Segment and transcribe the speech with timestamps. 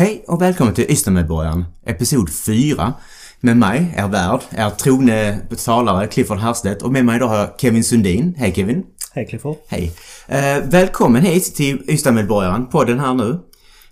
[0.00, 2.92] Hej och välkommen till Ystadmedborgaren, episod 4.
[3.40, 7.60] Med mig, er värd, er trogne talare Clifford Herstedt och med mig idag har jag
[7.60, 8.34] Kevin Sundin.
[8.38, 8.82] Hej Kevin!
[9.12, 9.56] Hej Clifford!
[9.68, 9.92] Hej!
[10.28, 13.38] Eh, välkommen hit till Ystadmedborgaren, podden här nu.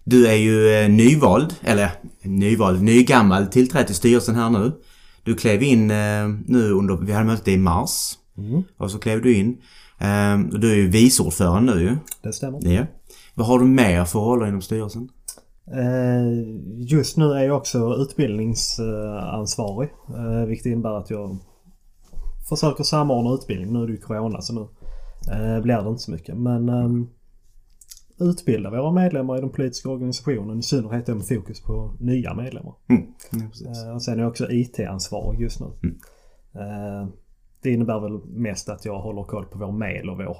[0.04, 1.90] Du är ju eh, nyvald, eller
[2.22, 4.72] nyvald, nygammal, tillträdd till styrelsen här nu.
[5.22, 8.18] Du klev in eh, nu under, vi hade möte i mars.
[8.38, 8.62] Mm.
[8.78, 9.48] Och så klev du in.
[9.98, 11.96] Eh, du är ju viceordförande nu ju.
[12.22, 12.68] Det stämmer.
[12.68, 12.86] Ja.
[13.34, 15.08] Vad har du mer för roller inom styrelsen?
[15.72, 16.26] Eh,
[16.76, 19.90] just nu är jag också utbildningsansvarig.
[20.08, 21.36] Eh, vilket innebär att jag
[22.48, 23.72] försöker samordna utbildning.
[23.72, 24.60] Nu är det ju Corona så nu
[25.32, 26.36] eh, blir det inte så mycket.
[26.36, 26.88] Men eh,
[28.20, 30.58] utbilda våra medlemmar i den politiska organisationen.
[30.58, 32.74] I synnerhet med fokus på nya medlemmar.
[32.88, 33.02] Mm.
[33.60, 35.66] Ja, och sen är jag också IT-ansvarig just nu.
[35.82, 35.96] Mm.
[37.62, 40.36] Det innebär väl mest att jag håller koll på vår mail och vår,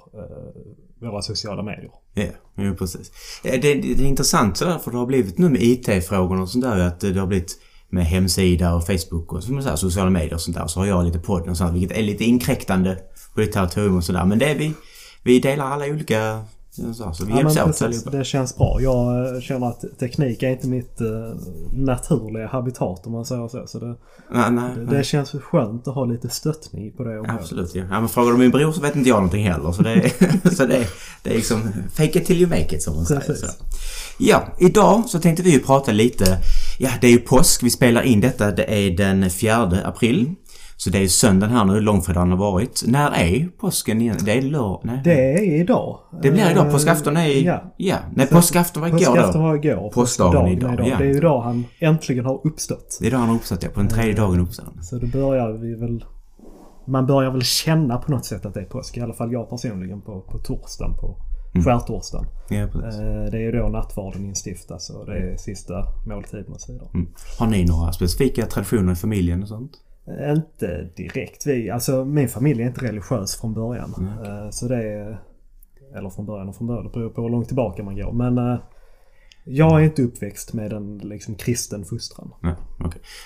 [1.00, 1.90] våra sociala medier.
[2.14, 3.12] Ja, ja precis.
[3.42, 6.64] Det, det, det är intressant sådär för det har blivit nu med IT-frågorna och sånt
[6.64, 7.58] där att det har blivit
[7.90, 10.66] med hemsida och Facebook och så här, sociala medier och sånt där.
[10.66, 12.98] Så har jag lite podden och sånt vilket är lite inkräktande
[13.34, 14.24] på ditt territorium och sådär.
[14.24, 14.74] Men det är vi,
[15.22, 16.44] vi delar alla olika
[16.94, 18.78] så, så vi Ja, hjälps men åt precis, det känns bra.
[18.80, 21.06] Jag känner att teknik är inte mitt eh,
[21.72, 23.66] naturliga habitat om man säger så.
[23.66, 23.86] så det,
[24.30, 24.96] Nej, nej, det, nej.
[24.96, 27.40] det känns skönt att ha lite stöttning på det området.
[27.40, 27.84] Absolut ja.
[27.90, 29.72] ja men frågar du min bror så vet inte jag någonting heller.
[29.72, 30.12] Så det
[30.56, 30.86] så det
[31.22, 33.20] det är liksom fake it till you make it som man säger.
[33.20, 33.50] Precis.
[33.50, 33.64] Så.
[34.18, 36.38] Ja, idag så tänkte vi ju prata lite.
[36.78, 37.62] Ja, det är ju påsk.
[37.62, 38.50] Vi spelar in detta.
[38.50, 40.34] Det är den 4 april.
[40.80, 42.82] Så det är söndagen här nu, långfredagen har varit.
[42.86, 44.16] När är påsken igen?
[44.24, 45.00] Det är lördag?
[45.04, 45.98] Det är idag.
[46.22, 46.66] Det blir idag.
[46.66, 47.28] Eh, Påskafton är.
[47.46, 47.74] Ja.
[47.76, 47.96] ja.
[48.14, 49.48] Nej, påskafton var igår Påskafton då.
[49.48, 49.90] var igår.
[49.90, 50.98] Påskdagen Påskdagen idag, ja.
[50.98, 52.98] Det är ju idag han äntligen har uppstått.
[53.00, 53.68] Det är då han har uppsatt ja.
[53.74, 54.84] På den tredje dagen uppsatt.
[54.84, 56.04] Så då börjar vi väl...
[56.86, 58.96] Man börjar väl känna på något sätt att det är påsk.
[58.96, 60.94] I alla fall jag personligen på, på torsdagen.
[61.00, 61.16] På
[61.54, 61.64] Mm.
[61.64, 62.26] skärtorsdagen.
[62.50, 62.56] Ja.
[62.56, 65.74] Eh, Det är ju då nattvarden instiftas och det är sista
[66.06, 66.88] måltiden och så vidare.
[66.94, 67.08] Mm.
[67.38, 69.70] Har ni några specifika traditioner i familjen och sånt?
[70.36, 71.46] Inte direkt.
[71.46, 73.94] Vi, alltså min familj är inte religiös från början.
[73.98, 75.20] Mm, Så det är...
[75.96, 76.84] Eller från början och från början.
[76.84, 78.12] Det beror på hur långt tillbaka man går.
[78.12, 78.58] Men eh,
[79.50, 82.32] jag är inte uppväxt med en liksom kristen fostran.
[82.40, 82.54] Nej.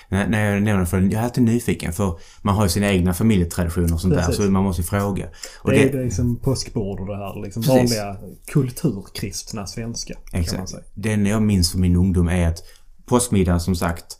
[0.09, 2.91] Nej, nej, jag nämner det för jag är alltid nyfiken för man har ju sina
[2.91, 4.37] egna familjetraditioner och sånt Precis.
[4.37, 5.27] där så man måste ju fråga.
[5.61, 7.41] Och det, det, är det liksom påskbord och det här.
[7.41, 7.77] Liksom Precis.
[7.77, 8.17] vanliga
[8.47, 10.13] kulturkristna svenska.
[10.13, 10.69] Kan man exakt.
[10.69, 10.83] säga.
[10.93, 12.63] Den jag minns från min ungdom är att
[13.05, 14.19] påskmiddag som sagt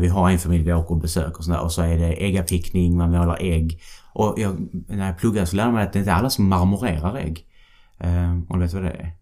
[0.00, 2.24] vi har en familj vi åker och besöker och, sånt där, och så är det
[2.24, 3.80] äggapickning, man målar ägg.
[4.12, 4.56] Och jag,
[4.88, 7.46] när jag pluggade så lärde jag mig att det inte är alla som marmorerar ägg.
[8.00, 9.18] Eh, om du vet vad det är?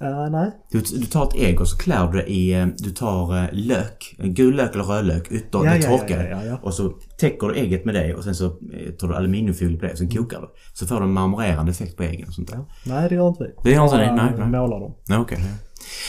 [0.00, 0.50] Eh, nej.
[0.70, 3.48] Du, du tar ett ägg och så klär du det i, eh, du tar eh,
[3.52, 6.58] lök, gul lök eller rödlök, ytter, Ja, ja, ja, ja.
[6.62, 9.86] Och så täcker du ägget med det och sen så eh, tar du aluminiumfolie på
[9.86, 10.48] det och sen kokar du.
[10.72, 12.64] Så får du en marmorerande effekt på äggen och sånt där.
[12.86, 13.50] Nej, det gör inte vi.
[13.64, 14.16] Det gör inte ni?
[14.16, 14.48] Nej, nej.
[14.48, 14.94] målar dem.
[15.20, 15.38] Okej.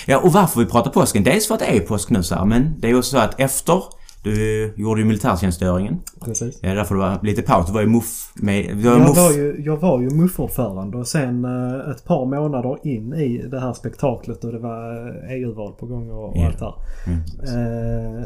[0.08, 1.24] Ja, och varför vi pratar påsken?
[1.24, 3.40] Dels för att det är påsk nu så här, men det är också så att
[3.40, 3.84] efter
[4.24, 6.00] du gjorde ju militärtjänstgöringen.
[6.26, 6.60] Precis.
[6.62, 7.68] Ja, därför det var lite paus.
[7.68, 8.76] Du var ju muff med...
[8.76, 9.18] Var Jag muff.
[9.18, 13.60] var, ju, jag var ju muffordförande och sen eh, ett par månader in i det
[13.60, 16.46] här spektaklet och det var eh, EU-val på gång och, Ja.
[16.48, 16.76] allt det här.
[17.08, 18.18] Mm.
[18.20, 18.24] Eh,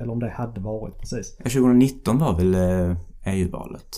[0.00, 1.36] eller om det hade varit precis.
[1.38, 2.96] Ja, 2019 var väl eh,
[3.34, 3.88] EU-valet?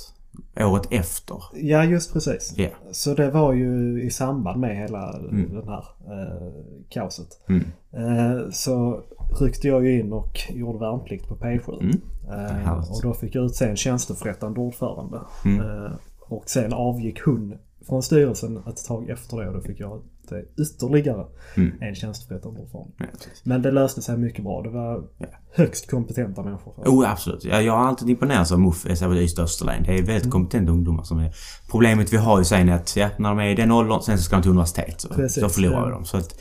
[0.56, 1.42] Året efter.
[1.54, 2.54] Ja, just precis.
[2.56, 2.69] Ja.
[2.92, 6.53] Så det var ju i samband med hela den här eh,
[6.88, 7.28] kaoset.
[7.48, 7.65] Mm.
[7.92, 9.03] Eh, så
[9.41, 11.81] ryckte jag ju in och gjorde värnplikt på P7.
[11.81, 12.00] Mm.
[12.31, 15.20] Eh, och då fick jag utse en tjänsteförrättande ordförande.
[15.44, 15.60] Mm.
[15.60, 17.54] Eh, och sen avgick hon
[17.88, 21.26] från styrelsen ett tag efter det och då fick jag utse ytterligare
[21.56, 21.72] Mm.
[21.80, 22.92] en tjänsteförrättande ordförande.
[22.98, 23.06] Ja.
[23.44, 24.62] Men det löste sig mycket bra.
[24.62, 25.26] Det var Ja.
[25.54, 26.72] högst kompetenta människor.
[26.86, 27.44] Oh, absolut.
[27.44, 28.86] Jag, jag har alltid imponerats av MUF,
[29.16, 29.82] Ystad Österlen.
[29.82, 30.06] Det är Mm.
[30.06, 31.32] väldigt kompetenta ungdomar som är...
[31.70, 34.18] Problemet vi har ju sen är att, ja, när de är i den åldern, sen
[34.18, 35.00] så ska de till universitet.
[35.00, 35.84] Så, Precis, så förlorar ja.
[35.84, 36.04] vi dem.
[36.04, 36.41] Så att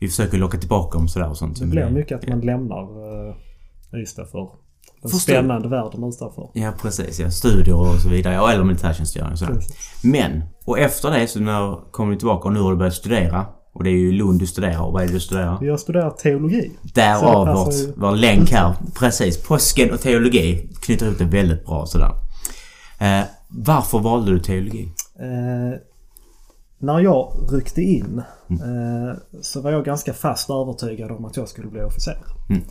[0.00, 1.60] vi försöker locka tillbaka dem sådär och sånt.
[1.60, 2.82] Det blir mycket att man lämnar
[3.28, 3.34] uh,
[4.02, 4.48] Ystad för
[5.02, 5.32] den Förstår.
[5.32, 6.50] spännande världen utanför.
[6.54, 7.20] Ja, precis.
[7.20, 7.30] Ja.
[7.30, 8.34] Studier och så vidare.
[8.34, 9.58] Ja, eller militärtjänstgöring och sådär.
[10.02, 13.46] Men, och efter det så när kommer du tillbaka och nu har du börjat studera.
[13.72, 14.80] Och det är ju Lund du studerar.
[14.86, 15.58] Och vad är det du studerar?
[15.60, 16.72] Jag studerar teologi.
[16.94, 17.92] Därav vårt, ju.
[17.96, 18.74] vår länk här.
[18.98, 19.42] Precis.
[19.42, 22.10] Påsken och teologi knyter ihop det väldigt bra sådär.
[23.00, 24.92] Eh, varför valde du teologi?
[25.20, 25.78] Eh,
[26.78, 28.62] när jag ryckte in Mm.
[29.08, 32.18] eh, så var jag ganska fast övertygad om att jag skulle bli officer.
[32.48, 32.62] Mm.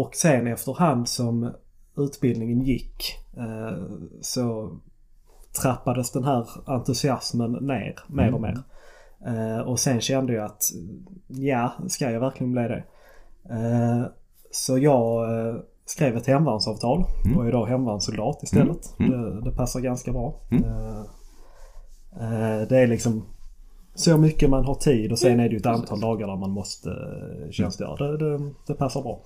[0.00, 1.52] Och sen efterhand som
[1.96, 3.84] utbildningen gick eh,
[4.20, 4.76] så
[5.62, 8.58] trappades den här entusiasmen ner mer och mer.
[9.26, 10.62] Eh, och sen kände jag att
[11.26, 12.84] ja, ska jag verkligen bli det?
[13.50, 14.06] Eh,
[14.50, 15.28] så jag
[15.84, 17.38] skrev ett hemvärnsavtal Mm.
[17.38, 18.94] och är idag hemvärnssoldat istället.
[18.98, 19.10] Mm.
[19.10, 20.40] Det, det passar ganska bra.
[20.50, 20.62] Mm.
[22.68, 23.24] Det är liksom
[23.94, 26.50] så mycket man har tid och sen är det ju ett antal dagar där man
[26.50, 26.90] måste
[27.50, 27.96] tjänstgöra.
[27.96, 29.20] Det, det, det passar bra.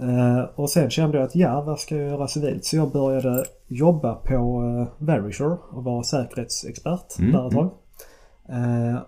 [0.00, 2.64] Eh, och sen kände jag att ja, vad ska jag göra civilt?
[2.64, 7.70] Så jag började jobba på uh, Verisure och vara säkerhetsexpert Mm, där ett tag.
[8.48, 8.98] Eh,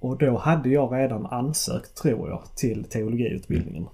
[0.00, 3.86] och då hade jag redan ansökt, tror jag, till teologiutbildningen.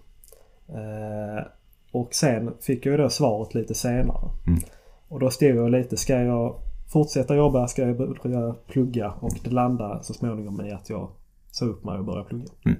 [0.68, 1.44] Eh,
[1.92, 4.28] och sen fick jag då svaret lite senare.
[4.46, 4.60] Mm.
[5.08, 6.54] Och då stod jag lite, ska jag
[6.92, 9.12] fortsätta jobba, ska jag börja plugga?
[9.20, 11.10] Och det landade så småningom i att jag
[11.50, 12.46] sa upp mig och började plugga.
[12.64, 12.78] Mm.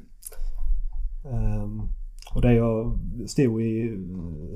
[1.25, 1.83] Ehm,
[2.35, 3.97] och det jag stod i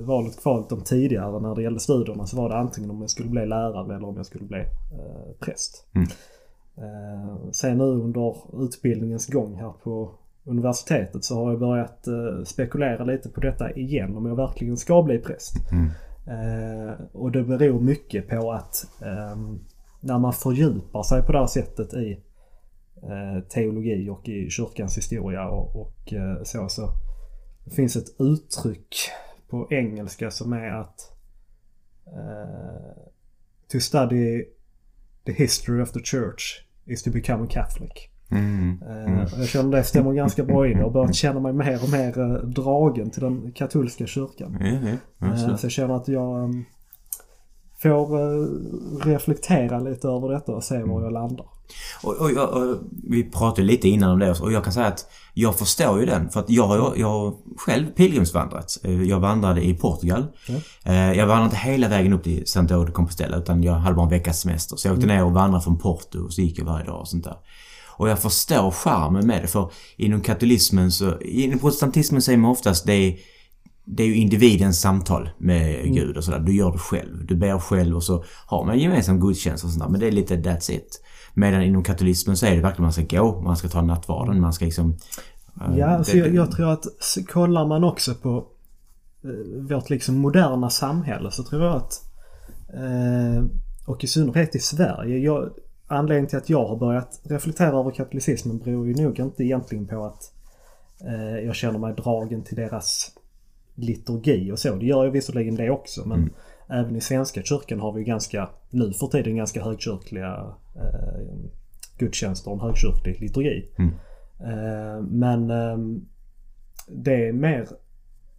[0.01, 3.29] valet kvalet om tidigare när det gällde studierna så var det antingen om jag skulle
[3.29, 5.87] bli lärare eller om jag skulle bli eh, präst.
[5.95, 6.09] Mm.
[6.77, 10.11] Eh, sen nu under utbildningens gång här på
[10.45, 15.03] universitetet så har jag börjat eh, spekulera lite på detta igen om jag verkligen ska
[15.03, 15.55] bli präst.
[15.73, 15.91] Mm.
[16.27, 19.59] Eh, och det beror mycket på att ehm,
[20.01, 22.21] när man fördjupar sig på det här sättet i
[23.03, 26.89] eh, teologi och i kyrkans historia och, och eh, så så
[27.67, 28.97] det finns ett uttryck
[29.49, 31.13] på engelska som är att
[32.07, 33.03] eh,
[33.73, 34.45] To study
[35.25, 37.93] the history of the church is to become a Catholic.
[38.31, 38.83] Mm.
[38.83, 41.91] Eh, och Jag känner det stämmer ganska bra in och börjat känna mig mer och
[41.91, 44.59] mer eh, dragen till den katolska kyrkan.
[44.61, 45.57] Ja, Eh, så.
[45.57, 46.65] Så jag känner att jag um,
[47.89, 48.47] får eh,
[49.13, 51.47] reflektera lite över detta och se var jag landar.
[52.03, 52.79] Och, och, och, och
[53.09, 56.31] vi pratade lite innan om det och jag kan säga att jag förstår ju den
[56.31, 58.79] för att jag har jag själv pilgrimsvandrat.
[58.85, 60.25] Eh, Jag vandrade i Portugal.
[60.85, 64.05] Eh, Jag vandrade inte hela vägen upp till Santiago de Compostela utan jag hade bara
[64.05, 64.77] en veckas semester.
[64.77, 67.09] Så jag åkte ner och vandrade från Porto och så gick jag varje dag och
[67.09, 67.37] sånt där.
[67.99, 72.87] Och jag förstår charmen med det för inom katolismen så, inom protestantismen säger man oftast
[72.87, 73.17] det är
[73.87, 76.39] det är ju individens samtal med Gud och sådär.
[76.39, 77.27] Du gör det själv.
[77.27, 79.91] Du ber själv och så har man gemensam gudstjänst och sånt där.
[79.91, 81.03] Men det är lite that's it.
[81.35, 84.53] Medan inom katolismen så är det verkligen man ska gå, man ska ta nattvarden, man
[84.53, 84.91] ska liksom...
[85.61, 86.85] eh, Ja, det- alltså jag, jag tror att
[87.29, 88.47] kollar man också på
[89.25, 91.93] eh, vårt liksom moderna samhälle så tror jag att
[92.75, 93.45] eh,
[93.87, 95.19] och i synnerhet i Sverige.
[95.19, 95.51] Jag,
[95.89, 100.05] anledningen till att jag har börjat reflektera över katolicismen beror ju nog inte egentligen på
[100.05, 100.23] att
[101.07, 103.11] eh, jag känner mig dragen till deras
[103.77, 104.75] liturgi och så.
[104.75, 106.31] Det gör jag visserligen det också men
[106.69, 111.21] även i Svenska kyrkan har vi ju ganska, nu för tiden, ganska högkyrkliga eh,
[111.99, 113.69] gudstjänster och en högkyrklig liturgi.
[114.41, 116.07] Eh, men ehm,
[116.89, 117.69] det är mer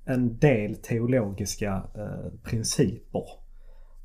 [0.06, 3.24] en del teologiska eh, principer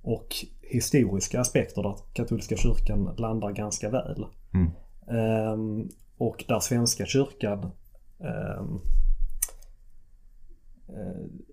[0.02, 0.26] och
[0.60, 4.24] historiska aspekter där katolska kyrkan landar ganska väl.
[4.54, 4.70] Mm.
[5.18, 5.88] Ehm,
[6.18, 7.70] och där Svenska kyrkan
[8.20, 8.64] ehm, eh,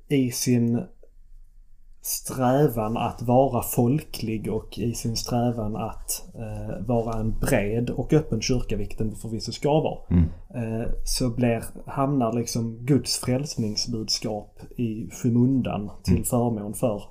[0.08, 0.82] i sin
[2.02, 8.42] strävan att vara folklig och i sin strävan att eh, vara en bred och öppen
[8.42, 10.00] kyrka, vilket den förvisso ska vara.
[10.56, 17.04] Eh, så blir, hamnar liksom Guds frälsningsbudskap i skymundan till förmån för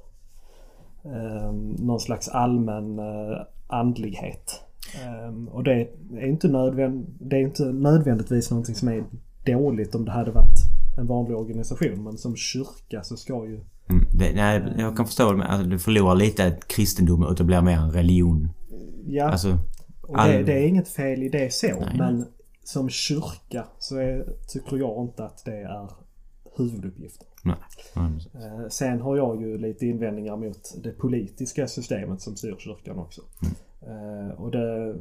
[1.05, 4.61] eh, någon slags allmän eh, andlighet.
[5.05, 9.05] Eh, och det är, inte nödvänd, det är inte nödvändigtvis någonting som är
[9.47, 10.68] dåligt om det hade varit
[10.99, 12.05] en vanlig organisation.
[12.05, 13.61] Men som kyrka så ska ju
[13.91, 17.61] Mm, det, nej, jag kan förstå det, alltså, du förlorar lite kristendomen och det blir
[17.63, 18.49] mer en religion.
[19.07, 19.59] Ja, Alltså,
[20.03, 21.67] och det, all- det är inget fel i det så.
[21.67, 21.95] Nej.
[21.99, 22.27] Men
[22.65, 25.89] som kyrka så är, tycker jag inte att det är
[26.57, 27.27] huvuduppgiften.
[27.45, 27.57] nej.
[27.97, 28.13] Mm.
[28.15, 33.23] Eh, Sen har jag ju lite invändningar mot det politiska systemet som styr kyrkan också.
[33.87, 34.97] Eh, Och det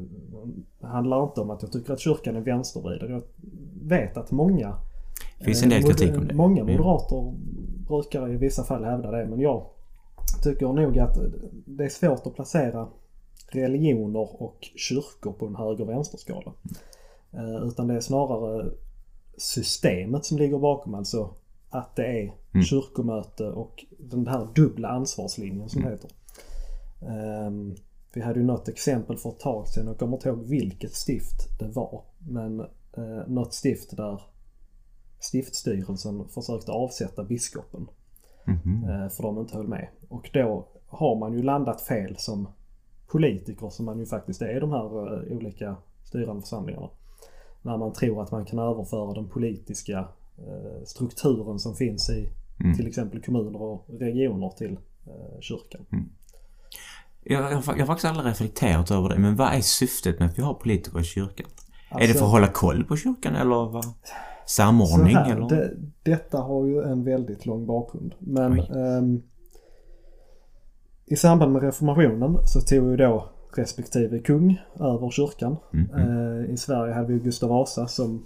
[0.82, 3.12] handlar inte om att jag tycker att kyrkan är vänstervriden.
[3.12, 3.24] Jag
[3.84, 4.75] vet att många
[5.39, 6.34] Det finns en del eh, kritik om det.
[6.34, 6.75] Många Mm.
[6.77, 7.34] moderater
[7.88, 9.65] brukar i vissa fall hävda det men jag
[10.44, 11.17] tycker nog att
[11.65, 12.88] det är svårt att placera
[13.51, 16.53] religioner och kyrkor på en höger-vänsterskala.
[17.34, 18.72] Eh, Utan det är snarare
[19.38, 20.96] systemet som ligger bakom.
[20.96, 21.29] Alltså
[21.70, 22.65] att det är Mm.
[22.65, 26.10] kyrkomöte och den här dubbla ansvarslinjen som det heter.
[27.01, 27.75] Ehm,
[28.13, 29.88] vi hade ju något exempel för ett tag sedan.
[29.88, 32.01] Jag kommer inte ihåg vilket stift det var.
[32.17, 32.60] Men
[32.98, 34.22] uh, något stift där
[35.20, 37.88] stiftstyrelsen försökte avsätta biskopen.
[38.46, 38.84] Mhm.
[38.90, 39.88] eh, för de inte höll med.
[40.10, 42.48] Och då har man ju landat fel som
[43.08, 46.90] politiker som man ju faktiskt är i de här eh, olika styrande församlingarna.
[47.62, 50.00] När man tror att man kan överföra den politiska
[50.38, 52.78] eh, strukturen som finns i Mm.
[52.78, 54.78] till exempel kommuner och regioner till
[55.40, 55.86] kyrkan.
[57.24, 60.30] Jag, jag, har- jag har faktiskt aldrig reflekterat över det, men vad är syftet med
[60.30, 61.48] att vi har politiker i kyrkan?
[61.90, 63.86] är det Alltså- för att hålla koll på kyrkan eller vad?
[64.48, 65.50] Så Samordning här, eller?
[65.50, 65.74] det,
[66.04, 68.13] detta har ju en väldigt lång bakgrund.
[68.20, 69.22] Men ehm,
[71.06, 75.58] i samband med reformationen så tog ju då respektive kung över kyrkan.
[75.74, 75.89] Mm.
[75.92, 76.44] Mm.
[76.44, 78.25] Eh, I Sverige hade vi Gustav Vasa som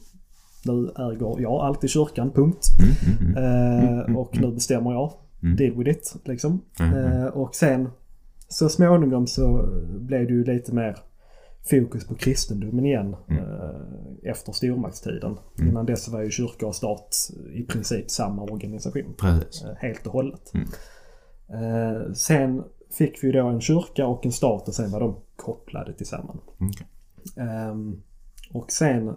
[0.66, 2.68] nu äger jag alltid kyrkan, punkt.
[2.80, 3.36] Mm.
[3.36, 3.38] Mm.
[3.38, 4.00] Mm.
[4.00, 5.14] Eh, och nu bestämmer jag.
[5.44, 5.56] Mm.
[5.56, 6.62] Deal with it, liksom.
[6.80, 6.94] Mm.
[6.94, 7.90] Eh, och sen
[8.48, 10.98] så småningom så blev det ju lite mer
[11.64, 13.44] fokus på kristendomen igen Mm.
[13.44, 15.38] eh, efter stormaktstiden.
[15.60, 15.70] Mm.
[15.72, 17.16] Innan dess var ju kyrka och stat
[17.54, 19.14] i princip samma organisation.
[19.18, 19.64] Precis.
[19.64, 20.52] eh, Helt och hållet.
[20.54, 20.68] Mm.
[21.54, 25.94] Eh, sen fick vi då en kyrka och en stat och sen var de kopplade
[25.94, 26.42] tillsammans.
[26.60, 26.88] Okej.
[27.46, 28.02] Ehm,
[28.54, 29.16] och sen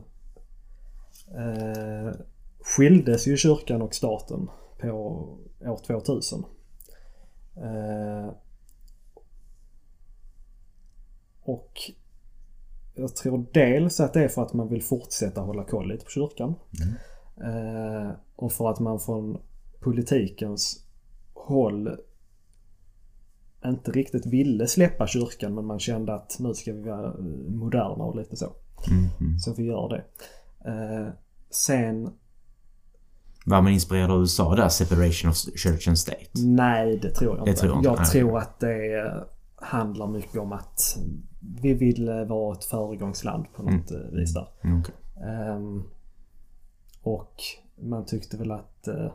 [2.60, 4.48] skildes ju kyrkan och staten
[4.80, 4.88] på
[5.60, 6.44] år 2000.
[7.56, 8.30] Eh,
[11.42, 11.90] och
[12.94, 16.10] jag tror dels att det är för att man vill fortsätta hålla koll lite på
[16.10, 16.54] kyrkan.
[17.44, 19.38] Eh, och för att man från
[19.80, 20.84] politikens
[21.34, 21.96] håll
[23.64, 28.04] inte riktigt ville släppa kyrkan men man kände att nu ska vi vara eh, moderna
[28.04, 28.52] och lite så.
[28.90, 29.04] Mm.
[29.20, 29.38] Mm.
[29.38, 30.04] Så vi gör det.
[30.70, 31.08] Eh,
[31.50, 32.10] sen,
[33.46, 34.68] Var man inspirerad av USA där?
[34.68, 36.26] Separation of church and state?
[36.34, 37.60] nej det tror jag Det inte.
[37.62, 37.88] tror jag inte.
[38.02, 39.22] jag tror att det eh,
[39.64, 40.98] handlar mycket om att
[41.62, 44.48] vi vill vara ett föregångsland på något eh, vis där.
[44.62, 44.94] Mm, Okej.
[45.28, 45.82] Ehm,
[47.02, 47.34] och
[47.82, 48.88] man tyckte väl att...
[48.88, 49.12] Eh,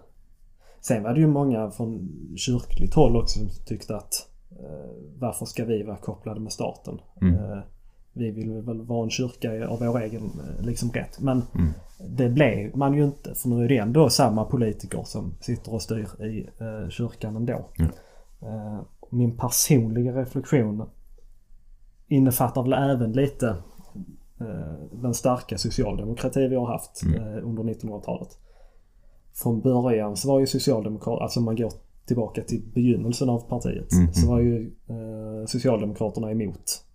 [0.82, 4.90] sen var det ju många från kyrkligt håll också som tyckte att eh,
[5.20, 7.00] varför ska vi vara kopplade med staten?
[7.22, 7.36] Mm.
[7.36, 7.60] Eh,
[8.14, 11.20] vi vill väl vara en kyrka av vår egen liksom rätt.
[11.20, 11.72] Men Mm.
[12.18, 15.82] det blev man ju inte för nu är det ändå samma politiker som sitter och
[15.82, 16.50] styr i
[16.90, 17.66] kyrkan ändå.
[17.80, 17.92] Mm.
[19.10, 20.90] Min personliga reflektion
[22.08, 23.48] innefattar väl även lite
[24.40, 27.16] eh, den starka socialdemokrati vi har haft Mm.
[27.38, 28.38] eh, under 1900-talet.
[29.34, 31.72] Från början så var ju socialdemokrat, alltså man går
[32.06, 34.14] tillbaka till begynnelsen av partiet, Mm.
[34.14, 36.86] så var ju eh, Socialdemokraterna emot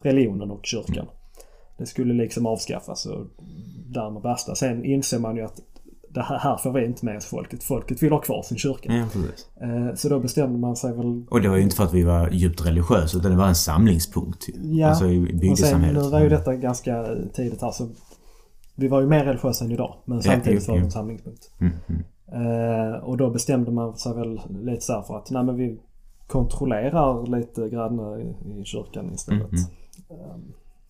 [0.00, 0.94] religionen och kyrkan.
[1.04, 1.08] Mm.
[1.78, 3.26] Det skulle liksom avskaffas och
[3.86, 4.54] därmed basta.
[4.54, 5.60] Sen inser man ju att
[6.14, 7.64] det här, här får vi inte med oss folket.
[7.64, 8.92] Folket vill ha kvar sin kyrka.
[8.92, 9.06] Ja.
[9.66, 12.02] Eh, så då bestämde man sig väl Och det var ju inte för att vi
[12.02, 14.46] var djupt religiösa utan det var en samlingspunkt.
[14.62, 16.02] Ja, Alltså i bygdesamhället.
[16.02, 17.88] nu var ju detta ganska tidigt här så
[18.76, 19.94] vi var ju mer religiösa än idag.
[20.04, 21.50] Men Ja, samtidigt jo, var det en samlingspunkt.
[21.60, 22.02] Mm, mm.
[22.32, 25.80] Eh, och då bestämde man sig väl lite så här för att nej men vi
[26.26, 28.20] kontrollerar lite grann
[28.60, 29.52] i, kyrkan istället.
[29.52, 29.64] Mm,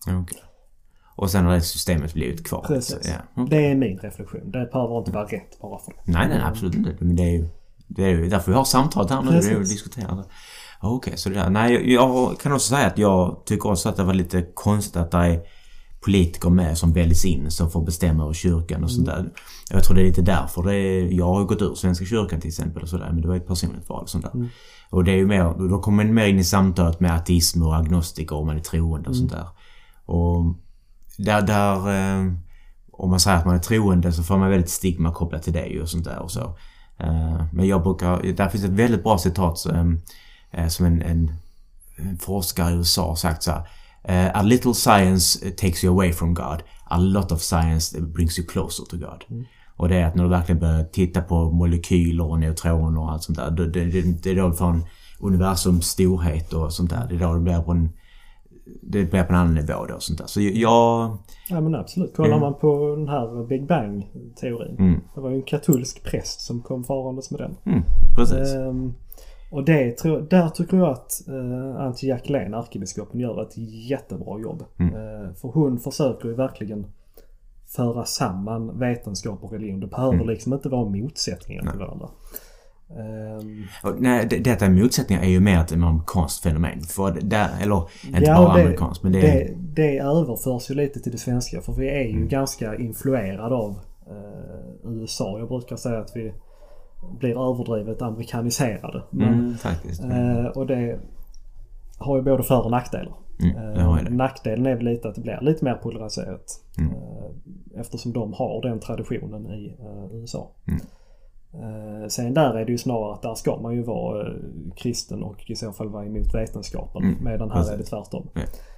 [0.07, 0.41] Eh, Okej.
[1.15, 2.65] Och sen har det systemet blivit kvar.
[2.67, 3.05] Precis.
[3.05, 3.43] Så, ja.
[3.43, 3.59] okej.
[3.59, 4.51] Det är min reflektion.
[4.51, 6.11] Det behöver inte vara rätt bara för det.
[6.11, 6.95] Nej, nej, absolut inte.
[6.99, 7.49] Men det är ju
[7.87, 9.31] det är ju därför vi har samtalet här nu.
[9.31, 9.69] Precis.
[9.69, 10.23] diskuterar det.
[10.81, 11.49] Okej, så det där.
[11.49, 15.11] Nej, jag, kan också säga att jag tycker också att det var lite konstigt att
[15.11, 15.41] det är
[16.01, 19.29] politiker med som väljs in som får bestämma över kyrkan och sånt där.
[19.69, 22.47] Jag tror det är lite därför det är, Jag har gått ur Svenska kyrkan till
[22.47, 24.31] exempel och sådär men det var ett personligt val och sånt där.
[24.33, 24.47] Mm.
[24.89, 27.75] Och det är ju mer, då kommer man mer in i samtalet med ateism och
[27.75, 29.47] agnostiker om man är troende och sånt där.
[30.05, 30.55] Och
[31.17, 32.31] där, där eh,
[32.91, 35.81] om man säger att man är troende så får man väldigt stigma kopplat till det
[35.81, 36.57] och sånt där och så.
[36.97, 40.01] Eh, men jag brukar, där finns ett väldigt bra citat som,
[40.51, 41.31] eh, som en, en,
[41.95, 43.67] en forskare i USA har sagt så här.
[44.33, 46.63] A little science takes you away from God.
[46.83, 49.45] A lot of science brings you closer to God.
[49.75, 53.23] Och det är att när du verkligen börjar titta på molekyler och neutroner och allt
[53.23, 53.51] sånt där.
[53.51, 54.85] Det, det, det, är då du en
[55.19, 57.07] universums storhet och sånt där.
[57.09, 57.89] Det är då det blir på en
[58.81, 60.25] det blir på en annan nivå då och sånt där.
[60.25, 61.17] Så jag...
[61.49, 62.15] Ja men absolut.
[62.15, 62.39] Kollar Mm.
[62.41, 64.75] man på den här Big Bang-teorin.
[64.79, 67.57] Mm, Det var ju en katolsk präst som kom farandes med den.
[67.65, 67.83] mm,
[68.15, 68.53] precis.
[68.55, 68.93] Ehm,
[69.51, 73.57] och det tror, där tycker jag att uh, Antje Jackelén, ärkebiskopen, gör ett
[73.89, 74.63] jättebra jobb.
[74.77, 74.95] Mm.
[74.95, 76.85] Eh, för hon försöker ju verkligen
[77.75, 79.79] föra samman vetenskap och religion.
[79.79, 80.27] Det behöver Mm.
[80.27, 82.09] liksom inte vara motsättningar till varandra.
[83.83, 86.81] Och, nej, det, detta motsättningar är ju mer ett amerikanskt fenomen.
[86.81, 90.99] För där, eller inte Ja, bara det- amerikanskt men det, det, det överförs ju lite
[90.99, 92.27] till det svenska för vi är ju Mm.
[92.27, 95.39] ganska influerade av eh, USA.
[95.39, 96.33] Jag brukar säga att vi
[97.19, 99.03] blir överdrivet amerikaniserade.
[99.09, 100.03] Men, Mm, faktiskt.
[100.03, 100.99] eh, och det
[101.97, 103.15] har ju både för och nackdelar.
[103.43, 106.61] Mm, Eh, nackdelen är väl lite att det blir lite mer polariserat.
[106.77, 106.91] Mm.
[106.91, 110.47] Eh, eftersom de har den traditionen i eh, USA.
[111.59, 112.01] Mm.
[112.01, 114.33] Eh, sen där är det ju snarare att där ska man ju vara eh,
[114.75, 117.03] kristen och i så fall vara emot vetenskapen.
[117.03, 117.73] Mm, Medan här precis.
[117.73, 118.29] är det tvärtom.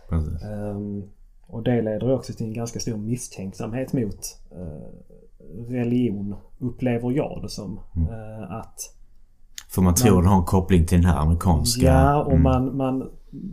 [0.10, 0.44] Precis.
[0.44, 1.04] Ehm,
[1.48, 7.40] och det leder ju också till en ganska stor misstänksamhet mot eh, religion, upplever jag
[7.42, 7.80] det som.
[7.96, 8.10] Mm.
[8.10, 8.96] Eh, att
[9.70, 11.86] För man tror den har en koppling till den här amerikanska...
[11.86, 13.10] Ja, och mm, man, man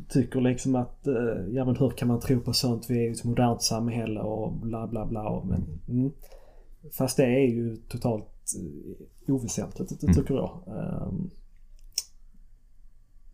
[0.09, 1.15] tycker liksom att eh,
[1.51, 2.87] ja men hur kan man tro på sånt?
[2.91, 5.29] Vi är ju ett modernt samhälle och bla bla bla.
[5.29, 6.13] Och, men, mm.
[6.93, 10.15] Fast det är ju totalt eh, oväsentligt, det Mm.
[10.15, 10.63] tycker jag.
[10.67, 11.31] Ehm,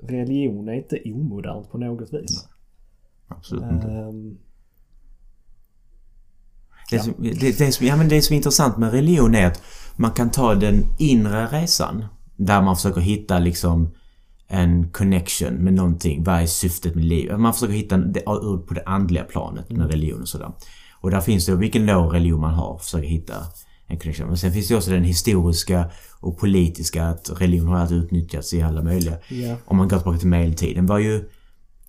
[0.03, 2.49] religion är inte omodernt på något vis.
[3.29, 3.87] Absolut inte.
[3.89, 4.39] Ehm,
[6.91, 9.63] Det, som, det, det, som, ja, men det som är intressant med religion är att
[9.97, 12.05] man kan ta den inre resan.
[12.37, 13.91] Där man försöker hitta liksom
[14.49, 16.25] en connection med någonting.
[16.25, 17.41] Vad är syftet med livet?
[17.41, 20.53] Man försöker hitta det ut på det andliga planet med religion och sådär.
[21.01, 23.35] Och där finns det, vilken då religion man har, försöker hitta
[23.91, 24.29] en connection.
[24.29, 28.63] Men sen finns det också den historiska och politiska att religion har alltid utnyttjats i
[28.63, 29.17] alla möjliga.
[29.29, 29.57] Ja.
[29.65, 31.29] Om man går tillbaka till medeltiden var ju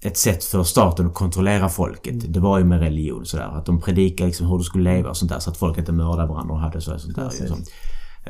[0.01, 2.33] ett sätt för staten att kontrollera folket.
[2.33, 3.57] Det var ju med religion sådär.
[3.57, 5.39] Att de predikade liksom hur du skulle leva och sånt där.
[5.39, 7.25] Så att folk inte mördade varandra och hade så, sånt där.
[7.25, 7.41] Precis.
[7.41, 7.63] Liksom.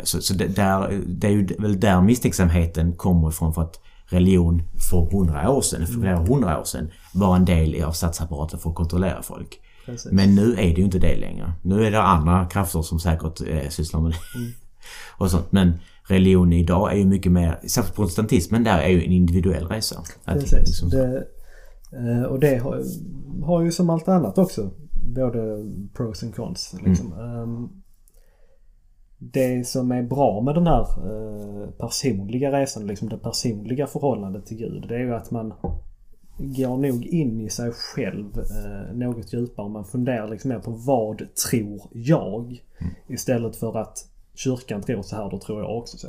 [0.04, 4.63] Så, så det, där, det är ju väl där misstänksamheten kommer ifrån för att religion
[4.90, 8.70] för hundra år sedan, för flera hundra år sedan, var en del av statsapparaten för
[8.70, 9.60] att kontrollera folk.
[9.91, 10.12] Precis.
[10.12, 11.53] Men nu är det ju inte det längre.
[11.62, 14.17] Nu är det andra krafter som säkert eh, sysslar med det.
[15.17, 15.51] Och sånt.
[15.51, 20.00] Men religion idag är ju mycket mer, särskilt protestantismen där är ju en individuell resa.
[20.25, 20.60] Att Precis.
[20.67, 21.24] liksom- Det,
[21.98, 22.83] eh, och det har,
[23.45, 24.69] har ju som allt annat också
[25.15, 25.39] både
[25.93, 26.75] pros and cons.
[26.86, 27.13] Liksom.
[27.13, 27.69] Ehm,
[29.24, 34.57] Det som är bra med den här eh, personliga resan, liksom det personliga förhållandet till
[34.57, 35.53] Gud, det är ju att man
[36.41, 39.69] går nog in i sig själv eh, något djupare.
[39.69, 42.63] Man funderar liksom mer på vad tror jag?
[43.07, 43.98] Istället för att
[44.33, 46.07] kyrkan tror så här, då tror jag också så.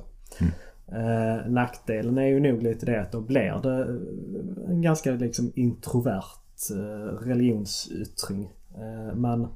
[0.92, 5.52] Eh, nackdelen är ju nog lite det att då blir det eh, en ganska liksom
[5.54, 8.50] introvert eh, religionsyttring.
[8.74, 9.48] Eh, men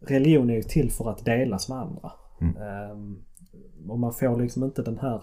[0.00, 2.12] religion är ju till för att delas med andra.
[2.40, 2.98] Eh,
[3.88, 5.22] och man får liksom inte den här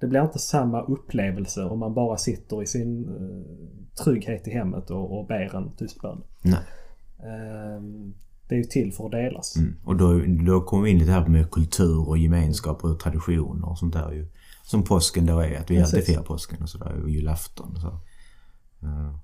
[0.00, 4.90] det blir inte samma upplevelse om man bara sitter i sin eh, trygghet i hemmet
[4.90, 6.22] och, och ber en tyst bön.
[6.42, 6.60] Nej.
[7.18, 7.82] Eh,
[8.48, 9.56] det är ju till för att delas.
[9.56, 9.76] Mm.
[9.84, 13.78] Och då, då kommer vi in lite här med kultur och gemenskap och traditioner och
[13.78, 14.26] sånt där ju.
[14.62, 17.88] Som påsken då är, att vi alltid firar påsken och sådär och julafton och så.
[18.86, 19.16] Uh.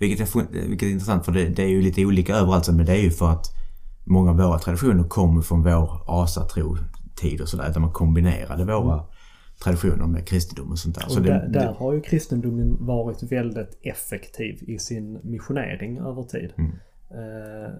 [0.00, 2.92] Vilket, är, vilket är intressant för det, det är ju lite olika överallt men det
[2.92, 3.46] är ju för att
[4.04, 7.70] många av våra traditioner kommer från vår asatro-tid och sådär.
[7.72, 9.04] Där man kombinerade våra
[9.64, 11.04] traditioner med kristendom och sånt där.
[11.04, 16.22] Och Så där, det, där har ju kristendomen varit väldigt effektiv i sin missionering över
[16.22, 16.52] tid.
[16.58, 16.70] Mm.
[17.10, 17.70] Eh,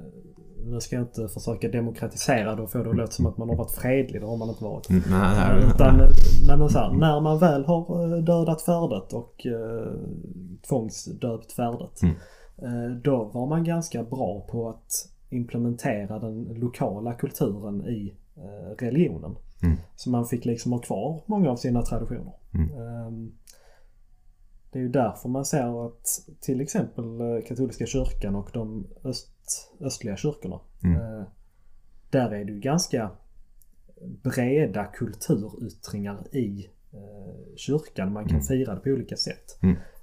[0.65, 3.49] nu ska jag inte försöka demokratisera det och få det att låta som att man
[3.49, 4.23] har varit fredlig.
[4.23, 4.91] Det har man inte varit.
[4.91, 5.71] Mm, nej, nej, nej.
[5.75, 9.93] Utan nej, så här, när man väl har eh, dödat färdet och eh,
[10.69, 12.03] tvångsdöpt färdet.
[12.03, 12.15] Mm.
[12.63, 14.93] Eh, då var man ganska bra på att
[15.31, 19.37] implementera den lokala kulturen i eh, religionen.
[19.63, 19.77] Mm.
[19.97, 22.33] Så man fick liksom ha kvar många av sina traditioner.
[22.55, 22.69] Mm.
[22.73, 23.33] Ehm,
[24.73, 26.07] Det är ju därför man ser att
[26.41, 29.31] till exempel eh, katolska kyrkan och de öst,
[29.81, 30.61] östliga kyrkorna.
[30.85, 30.97] Mm.
[31.01, 31.25] eh,
[32.11, 33.11] Där är det ju ganska
[34.23, 38.13] breda kulturyttringar i eh, kyrkan.
[38.13, 38.43] Man kan Mm.
[38.47, 39.59] fira det på olika sätt.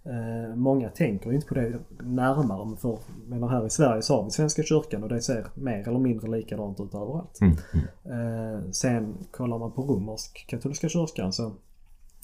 [0.10, 2.65] Eh, Många tänker inte på det närmare.
[2.65, 5.88] Men för, menar här i Sverige så har vi Svenska kyrkan och det ser mer
[5.88, 7.41] eller mindre likadant ut överallt.
[7.41, 7.56] Mm.
[7.74, 8.56] Mm.
[8.56, 11.46] Eh, sen kollar man på romersk katolska kyrkan så,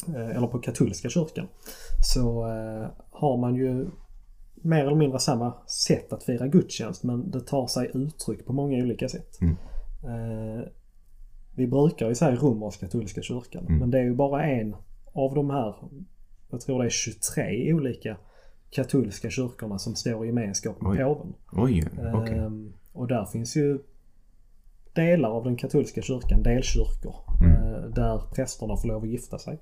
[0.08, 1.48] eh, eller på katolska kyrkan
[2.13, 3.88] så eh, har man ju
[4.56, 8.84] mer eller mindre samma sätt att fira gudstjänst men det tar sig uttryck på många
[8.84, 9.41] olika sätt.
[9.41, 9.56] Mm.
[10.04, 10.63] Eh,
[11.56, 13.80] vi brukar ju säga romersk katolska kyrkan Mm.
[13.80, 14.76] men det är ju bara en
[15.13, 15.76] av de här,
[16.54, 18.18] jag tror det är 23 olika
[18.70, 20.98] katolska kyrkorna som står i gemenskap med Oj.
[20.98, 21.34] påven.
[21.52, 22.38] Oj, okej.
[22.38, 23.80] Ehm, och där finns ju
[24.94, 27.52] delar av den katolska kyrkan, delkyrkor, Mm.
[27.74, 29.60] eh, där prästerna får lov att gifta sig.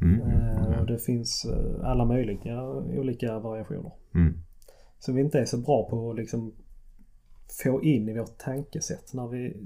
[0.00, 0.20] Mm.
[0.20, 3.92] Eh, och det finns eh, alla möjliga olika variationer.
[4.14, 4.34] Mm.
[4.98, 6.52] Så vi inte är så bra på att liksom
[7.62, 9.56] få in i vårt tankesätt när vi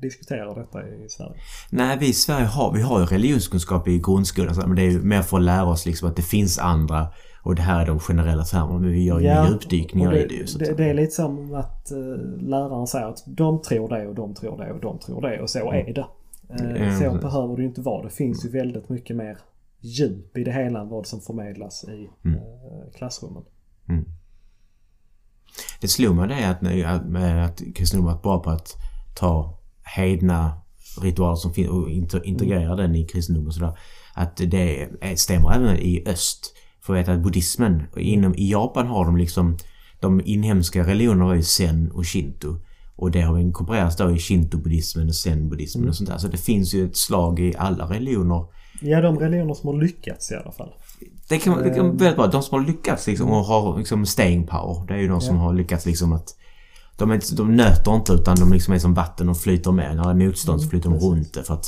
[0.00, 1.32] diskuterar detta i Sverige.
[1.70, 5.02] Nej, vi i Sverige har, vi har ju religionskunskap i grundskolan men det är ju
[5.02, 7.06] mer för att lära oss liksom att det finns andra
[7.42, 10.26] och det här är de generella termerna men vi gör ju Ja, djupdykningar det, i
[10.26, 10.44] det ju.
[10.58, 11.98] Det, det är lite som att eh,
[12.40, 15.50] läraren säger att de tror det och de tror det och de tror det och
[15.50, 16.06] så är det.
[16.48, 18.02] Ja, så behöver det ju inte vara.
[18.04, 19.38] Det finns ju väldigt mycket mer
[19.80, 22.38] djup i det hela än vad som förmedlas i Mm.
[22.38, 23.42] eh, klassrummen.
[25.80, 26.62] Det slog mig det att,
[27.08, 28.76] med att kristendomen varit bra på att
[29.14, 29.58] ta
[29.96, 30.52] hedna
[31.02, 31.90] ritualer som finns och
[32.24, 33.78] integrera den i kristendomen och sådär.
[34.14, 36.54] Att det är- stämmer även i öst.
[36.82, 39.56] För jag vet att buddhismen, inom, i Japan har de liksom
[40.00, 42.56] de inhemska religionerna var ju zen och shinto.
[42.96, 46.18] Och det har inkorporerats då i shinto-buddhismen och zen-buddhismen och sånt där.
[46.18, 48.44] Så det finns ju ett slag i alla religioner.
[48.80, 50.72] Ja, de religioner som har lyckats i alla fall.
[51.28, 52.26] Det kan, vara väldigt bra.
[52.26, 54.86] De som har lyckats liksom och har liksom staying power.
[54.86, 55.42] Det är ju de som Ja.
[55.42, 56.36] har lyckats liksom att
[56.96, 59.96] de, är, inte- de nöter inte utan de liksom är som vatten och flyter med.
[59.96, 61.10] När det är motstånd så Mm, flyter de precis.
[61.10, 61.66] runt det för att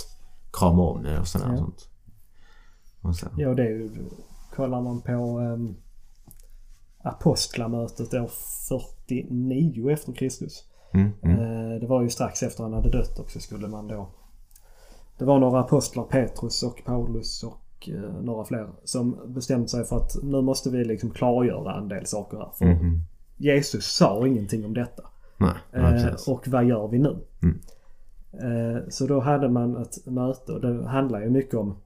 [0.53, 1.53] krama om det och sådär Ja.
[1.53, 1.88] och sånt.
[3.01, 3.27] Och så.
[3.37, 3.90] Ja, det är ju...
[4.57, 5.75] Kollar man på ehm,
[7.03, 8.31] apostlamötet år
[9.09, 10.64] 49 efter Kristus.
[10.93, 11.38] Mm, mm.
[11.40, 14.09] Eh, Det var ju strax efter han hade dött också skulle man då...
[15.19, 19.97] Det var några apostlar, Petrus och Paulus och eh, några fler, som bestämde sig för
[19.97, 22.51] att nu måste vi liksom klargöra en del saker här.
[22.59, 23.01] För Mhm.
[23.37, 25.03] Jesus sa ingenting om detta.
[25.37, 27.16] Nej, nej, Eh, och vad gör vi nu?
[27.43, 27.61] Mm.
[28.33, 31.77] Eh, så då hade man ett möte och det handlar ju mycket om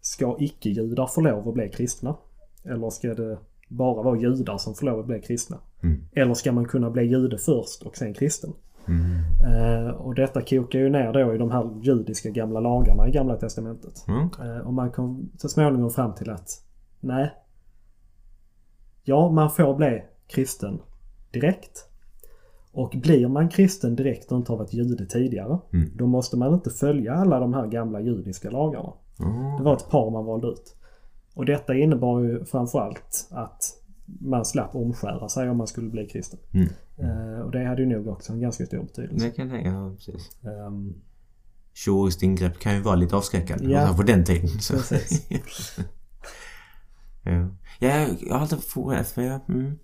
[0.00, 2.16] Ska icke-judar få lov att bli kristna?
[2.64, 3.38] Eller ska det
[3.68, 5.58] bara vara judar som får lov att bli kristna?
[5.82, 6.04] Mm.
[6.12, 8.52] Eller ska man kunna bli jude först och sen kristen?
[8.88, 9.86] Mm.
[9.86, 13.36] Eh, och detta kokar ju ner då i de här judiska gamla lagarna i Gamla
[13.36, 14.04] Testamentet.
[14.08, 14.28] Mm.
[14.40, 16.48] Eh, och man kom så småningom fram till att
[17.00, 17.34] nej.
[19.04, 20.80] Ja, man får bli kristen
[21.30, 21.88] direkt.
[22.72, 25.58] Och blir man kristen direkt och inte har varit jude tidigare.
[25.72, 25.90] Mm.
[25.94, 28.92] Då måste man inte följa alla de här gamla judiska lagarna.
[29.20, 29.56] Mm.
[29.56, 30.76] Det var ett par man valde ut.
[31.34, 33.62] Och detta innebar ju framförallt att
[34.06, 36.38] man slapp omskära sig om man skulle bli kristen.
[36.52, 36.68] Mm.
[36.98, 39.26] Eh, och det hade ju nog också en ganska stor betydelse.
[39.26, 40.30] Det kan jag tänka ja, precis.
[40.44, 40.94] Ehm,
[41.74, 43.64] Kirurgiskt ingrepp kan ju vara lite avskräckande.
[43.72, 43.88] Ja.
[43.88, 43.94] Ja.
[43.96, 44.48] På den tiden.
[44.60, 44.74] Så.
[44.74, 45.78] Precis.
[47.22, 47.48] ja.
[47.78, 49.78] ja, jag har alltid frågat för jag, mm.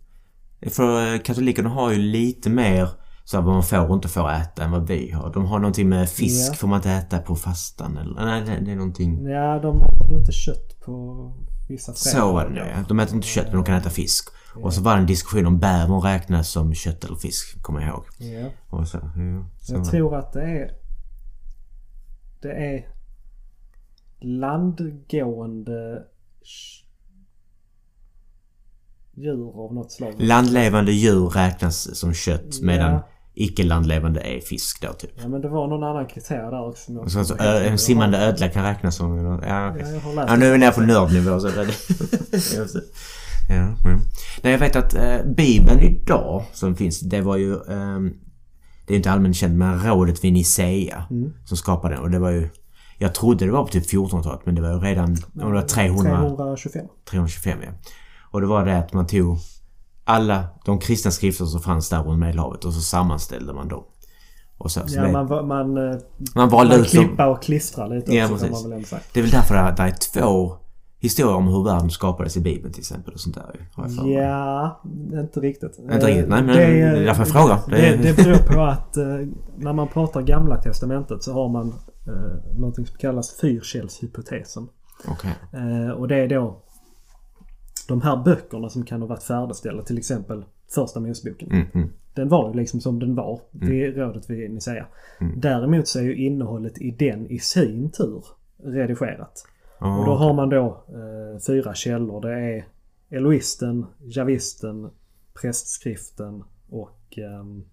[0.70, 2.88] För katolikerna har ju lite mer
[3.24, 5.32] så här, vad man får och inte får äta än vad vi har.
[5.32, 6.54] De har någonting med fisk Ja.
[6.54, 8.24] får man inte äta på fastan eller?
[8.24, 9.26] Nej, det, det är någonting...
[9.28, 10.92] ja, de äter väl inte kött på
[11.68, 12.84] vissa Så var det ja.
[12.88, 14.28] De äter inte kött men de kan äta fisk.
[14.54, 17.88] Och så var det en diskussion om bävern räknas som kött eller fisk, kommer jag
[17.88, 18.04] ihåg.
[18.18, 18.50] Ja.
[18.68, 19.90] Och så, ja, så Jag det.
[19.90, 20.70] tror att det är...
[22.42, 22.88] Det är
[24.20, 26.02] landgående
[29.14, 30.14] djur av något slag.
[30.18, 33.08] Landlevande djur räknas som kött medan Ja.
[33.34, 35.10] Icke-landlevande är fisk då typ.
[35.22, 36.92] Ja men det var någon annan kriterie där också.
[36.92, 39.18] Och så, så, ö, en simmande ödla kan räknas som...
[39.42, 39.76] Ja.
[39.78, 41.64] Ja, ja nu är vi nere på nördnivå så det...
[43.48, 43.54] Det.
[43.54, 44.00] ja, men.
[44.42, 47.52] Nej, jag vet att eh, Bibeln idag som finns, det var ju...
[47.68, 48.12] ehm,
[48.86, 51.32] det är inte allmänt känt men rådet vid Nicea Mm.
[51.44, 52.48] som skapade den och det var ju...
[52.98, 55.14] Jag trodde det var på typ 1400-talet men det var ju redan...
[55.14, 56.16] Det var 300...
[56.36, 56.86] 325.
[57.10, 57.68] 325 ja.
[58.30, 59.38] Och det var det att man tog
[60.04, 63.84] alla de kristna skrifter som fanns där runt Medelhavet och så sammanställde man dem.
[64.58, 65.96] Så, så Ja det, man, man, eh,
[66.34, 69.00] man valde man ut klippa och klistra lite Ja, också man väl säga.
[69.12, 70.56] Det är väl därför det, det är två
[71.02, 73.68] historier om hur världen skapades i Bibeln till exempel och sånt där.
[74.04, 74.80] Ja,
[75.12, 75.78] inte riktigt.
[75.78, 77.58] Inte riktigt, nej, men Det är därför jag frågar.
[77.68, 79.04] Det, Det beror på att eh,
[79.56, 81.74] när man pratar gamla testamentet så har man
[82.06, 84.68] eh, någonting som kallas fyrkällshypotesen.
[85.08, 85.34] Okej.
[85.52, 86.62] Eh, och det är då
[87.88, 91.50] de här böckerna som kan ha varit färdigställda, till exempel Första Moseboken.
[91.52, 91.88] Mm, mm.
[92.14, 93.40] Den var ju liksom som den var.
[93.50, 94.86] Det är rådet vi Nicaea.
[95.20, 95.40] Mm.
[95.40, 98.24] Däremot så är ju innehållet i den i sin tur
[98.64, 99.46] redigerat.
[99.80, 102.20] Ja, Och då har man då eh, fyra källor.
[102.20, 102.64] Det är
[103.10, 104.90] Eloisten, Javisten,
[105.34, 107.18] Prästskriften och...
[107.18, 107.64] ehm,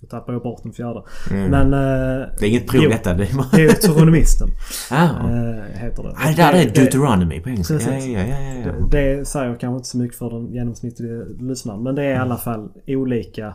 [0.00, 1.02] nu tappar jag bort den fjärde.
[1.30, 1.50] Mm.
[1.50, 1.66] Men...
[1.74, 3.14] Eh, Det är inget prov jo, detta.
[3.14, 3.56] Det är.
[3.56, 4.48] Det är Deuteronomisten.
[4.90, 6.08] ah, eh, heter det.
[6.16, 7.74] ah, där är det, Deuteronomy på engelska.
[7.74, 11.82] Ja, ja, ja, det, det säger kanske inte så mycket för den genomsnittliga lyssnaren.
[11.82, 13.54] Men det är i alla fall olika,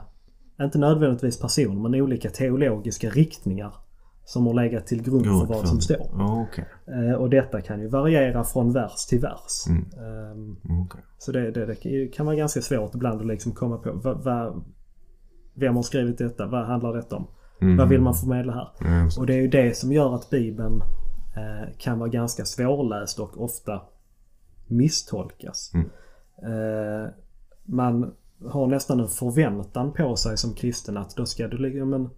[0.61, 3.73] inte nödvändigtvis personer, men olika teologiska riktningar.
[4.27, 6.09] Som har legat till grund för vad som står.
[6.13, 6.65] Okej.
[6.87, 9.67] Eh, och detta kan ju variera från vers till vers.
[9.69, 9.81] Mm.
[9.81, 11.01] Ehm, Okej.
[11.17, 14.63] så det, det, det kan vara ganska svårt ibland att liksom komma på vad, vad,
[15.55, 16.47] vem har skrivit detta?
[16.47, 17.27] Vad handlar detta om?
[17.61, 17.77] Mm.
[17.77, 18.69] Vad vill man förmedla här?
[18.79, 19.17] Det.
[19.19, 20.81] Och det är ju det som gör att Bibeln
[21.35, 23.81] eh, kan vara ganska svårläst och ofta
[24.67, 25.71] misstolkas.
[25.73, 25.89] Mm.
[26.43, 27.09] Eh,
[27.65, 28.13] man
[28.45, 31.89] har nästan en förväntan på sig som kristen att då ska du liksom...
[31.89, 32.09] Men,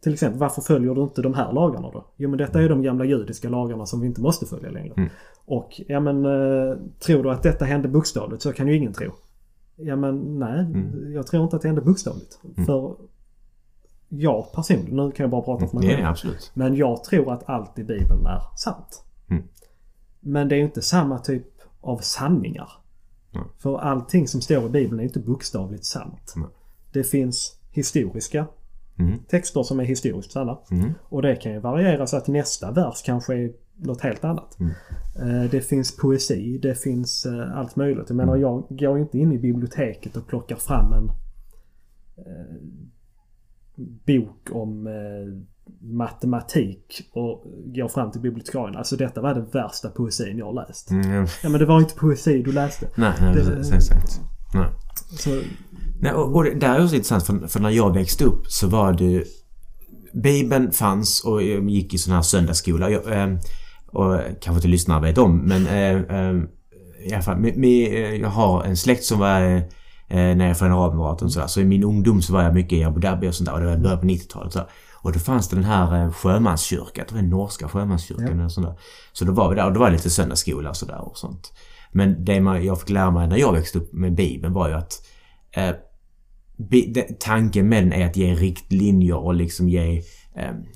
[0.00, 2.06] till exempel, varför följer du inte de här lagarna då?
[2.16, 4.94] Jo men detta är de gamla judiska lagarna som vi inte måste följa längre.
[4.96, 5.08] Mm.
[5.44, 9.12] Och ja men eh, tror du att detta hände bokstavligt så kan ju ingen tro.
[9.76, 11.12] Ja men nej, Mm.
[11.12, 12.40] jag tror inte att det hände bokstavligt.
[12.66, 12.96] För
[14.08, 16.34] jag personligen, nu kan jag bara prata för mig Ja, själv.
[16.34, 16.40] ja.
[16.54, 19.04] Men jag tror att allt i Bibeln är sant.
[19.30, 19.42] Mm.
[20.20, 21.46] Men det är inte samma typ
[21.80, 22.68] av sanningar.
[23.30, 23.42] Nej.
[23.58, 26.32] För allting som står i Bibeln är inte bokstavligt sant.
[26.36, 26.46] Nej.
[26.92, 28.46] Det finns historiska
[28.98, 29.18] Mm.
[29.28, 30.58] texter som är historiskt sanna.
[30.70, 30.92] Mm.
[31.02, 34.58] Och det kan ju variera så att nästa vers kanske är något helt annat.
[34.60, 34.72] Mm.
[35.44, 38.04] Eh, Det finns poesi, det finns eh, allt möjligt.
[38.08, 41.08] Jag menar jag går inte in i biblioteket och plockar fram en
[42.18, 42.56] eh,
[44.06, 44.88] bok om
[45.80, 48.76] matematik och går fram till bibliotekarien.
[48.76, 50.90] Alltså detta var den värsta poesin jag har läst.
[50.90, 51.10] Mm.
[51.42, 51.48] ja.
[51.48, 52.88] Men det var inte poesi du läste.
[52.94, 53.76] Nej, nej, Det-.
[53.76, 54.20] Exakt.
[54.54, 54.68] Nej.
[55.18, 55.42] Så,
[56.00, 58.68] Nej, och, och det där är också intressant för, för när jag växte upp så
[58.68, 59.24] var det
[60.12, 62.90] Bibeln fanns och jag gick i sån här söndagsskola.
[62.90, 63.38] Jag, eh,
[63.92, 66.34] och kanske inte lyssnare vet om men eh, eh,
[67.04, 69.40] i alla fall, med, med, eh, jag har en släkt som var
[70.08, 71.46] eh, nere från Arabemiraten och sådär.
[71.46, 73.54] Så i min ungdom så var jag mycket i Abu Dhabi och sånt där.
[73.54, 74.52] Och det var början på 90-talet.
[74.52, 74.68] Så där.
[75.02, 77.04] Och då fanns det den här eh, sjömanskyrkan.
[77.08, 78.38] Det var den norska sjömanskyrkan.
[78.38, 78.44] Ja.
[78.44, 78.76] Och sånt där.
[79.12, 81.52] Så då var vi där och det var lite söndagsskola och sådär och sånt.
[81.92, 84.74] Men det man, jag fick lära mig när jag växte upp med Bibeln var ju
[84.74, 85.06] att
[85.50, 85.70] eh,
[87.18, 90.02] tanken med den är att ge riktlinjer och liksom ge eh,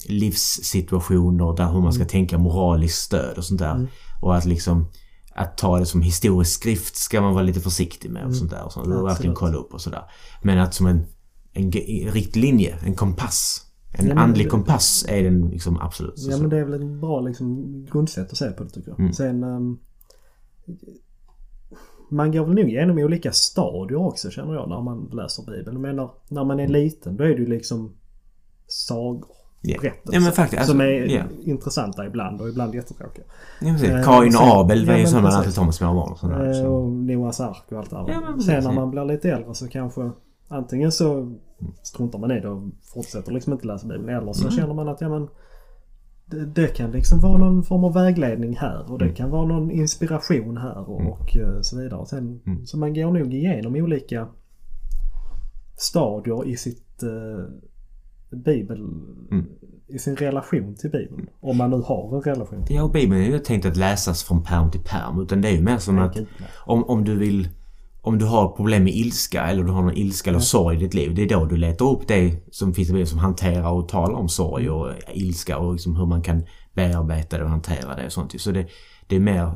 [0.09, 2.09] livssituationer där hur man ska mm.
[2.09, 3.75] tänka moraliskt stöd och sånt där.
[3.75, 3.87] Mm.
[4.23, 4.87] Och att liksom
[5.35, 8.39] att ta det som historisk skrift ska man vara lite försiktig med och mm.
[8.39, 8.65] sånt där.
[8.65, 10.03] Och, sånt, och verkligen kolla upp och sådär.
[10.43, 11.07] Men att som en,
[11.53, 11.73] en
[12.13, 13.63] riktlinje, en kompass.
[13.99, 16.15] En ja, andlig det, kompass är den liksom absolut.
[16.17, 19.01] Ja men det är väl ett bra liksom grundsätt att se på det tycker jag.
[19.01, 19.13] Mm.
[19.13, 19.79] Sen um,
[22.11, 25.73] man går väl nog igenom olika stadier också känner jag när man läser Bibeln.
[25.73, 26.83] Jag menar, när man är mm.
[26.83, 27.97] liten då är det ju liksom
[28.67, 29.36] sagor.
[29.67, 29.83] Yeah.
[29.83, 30.15] Berättelser.
[30.15, 31.27] Ja, men faktiskt, alltså, som är yeah.
[31.45, 33.25] intressanta ibland och ibland jättetråkiga.
[33.61, 33.69] Ja.
[33.69, 36.13] Eh, Kain och Abel var ju sådana man alltid tar med små barn.
[36.13, 36.67] Och, sådär, så.
[36.67, 38.09] och Noas ark och allt det där.
[38.09, 40.11] Ja, Sen när man blir lite äldre så kanske
[40.49, 41.37] antingen så
[41.83, 42.63] struntar man i det och
[42.95, 44.09] fortsätter liksom inte läsa Bibeln.
[44.09, 44.57] Eller så mm.
[44.57, 45.29] känner man att ja men
[46.27, 49.17] det, det, kan liksom vara någon form av vägledning här och det mm.
[49.17, 51.13] kan vara någon inspiration här och, mm.
[51.13, 52.07] och eh, så vidare.
[52.07, 52.67] Sen, mm.
[52.67, 54.29] Så man går nog igenom olika
[55.77, 57.45] stadier i sitt uh,
[58.31, 58.79] bibel...
[59.31, 59.47] Mm.
[59.89, 61.27] I sin relation till bibeln.
[61.41, 62.65] Om man nu har en relation.
[62.69, 65.21] Ja, och bibeln är ju tänkt att läsas från perm till perm.
[65.21, 66.17] Utan det är ju mer som att
[66.55, 67.49] om, om du vill
[68.07, 70.95] om du har problem med ilska eller du har någon ilska eller sorg i ditt
[70.95, 71.15] liv.
[71.15, 74.29] Det är då du letar upp det som finns i som hanterar och talar om
[74.29, 76.43] sorg och ilska och liksom hur man kan
[76.75, 78.41] bearbeta det och hantera det och sånt.
[78.41, 78.67] Så det,
[79.07, 79.53] det är mer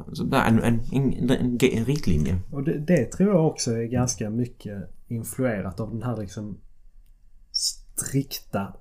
[0.48, 2.38] en, en, en, en riktlinje.
[2.52, 6.58] Och det, det, tror jag också är ganska mycket influerat av den här liksom
[8.06, 8.72] strikta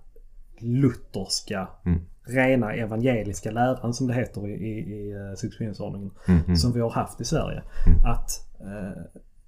[0.60, 2.00] lutherska mm.
[2.24, 6.12] rena evangeliska läran som det heter i, i, i uh, successionsordningen.
[6.28, 6.56] Mm, mm.
[6.56, 7.64] Som vi har haft i Sverige.
[7.88, 8.06] Mm.
[8.06, 9.02] Att uh,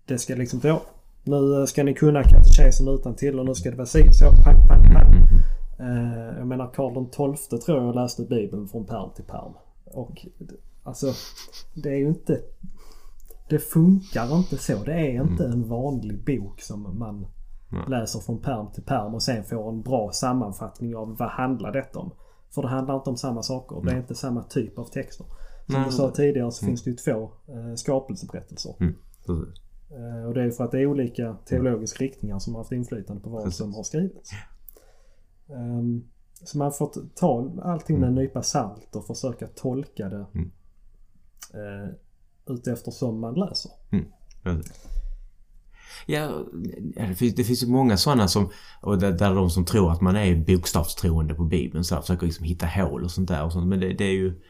[0.05, 0.81] det ska liksom då
[1.23, 4.25] nu ska ni kunna katekesen utan till och nu ska det vara si så.
[4.43, 5.13] Pang, pang, pang.
[5.79, 9.53] Uh, jag menar Karl den XII tror jag läste Bibeln från perm till perm.
[9.85, 10.25] Och
[10.83, 11.13] alltså
[11.73, 12.41] det är ju inte...
[13.49, 14.83] Det funkar inte så.
[14.83, 15.51] Det är inte mm.
[15.51, 17.25] en vanlig bok som man
[17.71, 17.83] Nej.
[17.87, 21.99] läser från perm till perm och sen får en bra sammanfattning av vad handlar detta
[21.99, 22.11] om.
[22.49, 23.75] För det handlar inte om samma saker.
[23.75, 23.85] Nej.
[23.85, 25.25] Det är inte samma typ av texter.
[25.65, 26.69] Som Nej, du sa tidigare så mm.
[26.69, 28.75] finns det ju två eh, skapelseberättelser.
[28.79, 28.95] Mm.
[29.91, 33.21] Eh, och det är för att det är olika teologiska riktningar som har haft inflytande
[33.21, 33.57] på vad Precis.
[33.57, 34.31] som har skrivits.
[35.47, 36.03] Um,
[36.43, 38.23] så man får ta allting med en mm.
[38.23, 40.51] nypa salt och försöka tolka det mm.
[41.53, 41.89] eh,
[42.45, 43.71] uteftersom man läser.
[43.91, 44.05] Mm.
[46.05, 46.45] Ja,
[46.95, 48.49] det finns, det finns ju många sådana som,
[48.81, 52.25] och där, där de som tror att man är bokstavstroende på Bibeln så här, försöker
[52.25, 53.67] liksom hitta hål och sånt där och sånt.
[53.67, 54.41] Men det, det är ju,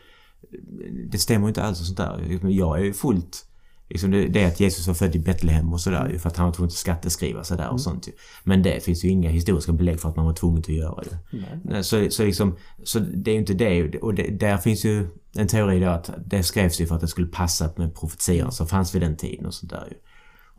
[1.12, 2.40] det stämmer ju inte alls och sånt där.
[2.50, 3.46] Jag är ju fullt
[3.92, 6.38] Liksom det, det är att Jesus var född i Betlehem och sådär ju för att
[6.38, 7.80] han var tvungen att skatteskriva sig där och mm.
[7.80, 8.12] sånt ju.
[8.44, 11.42] Men det finns ju inga historiska belägg för att man var tvungen att göra ju.
[11.64, 11.84] Nej.
[11.84, 14.00] Så, så liksom, så det är ju inte det.
[14.00, 17.08] Och det, där finns ju en teori då att det skrevs ju för att det
[17.08, 19.96] skulle passa med profetiorna som fanns vid den tiden och sånt där ju.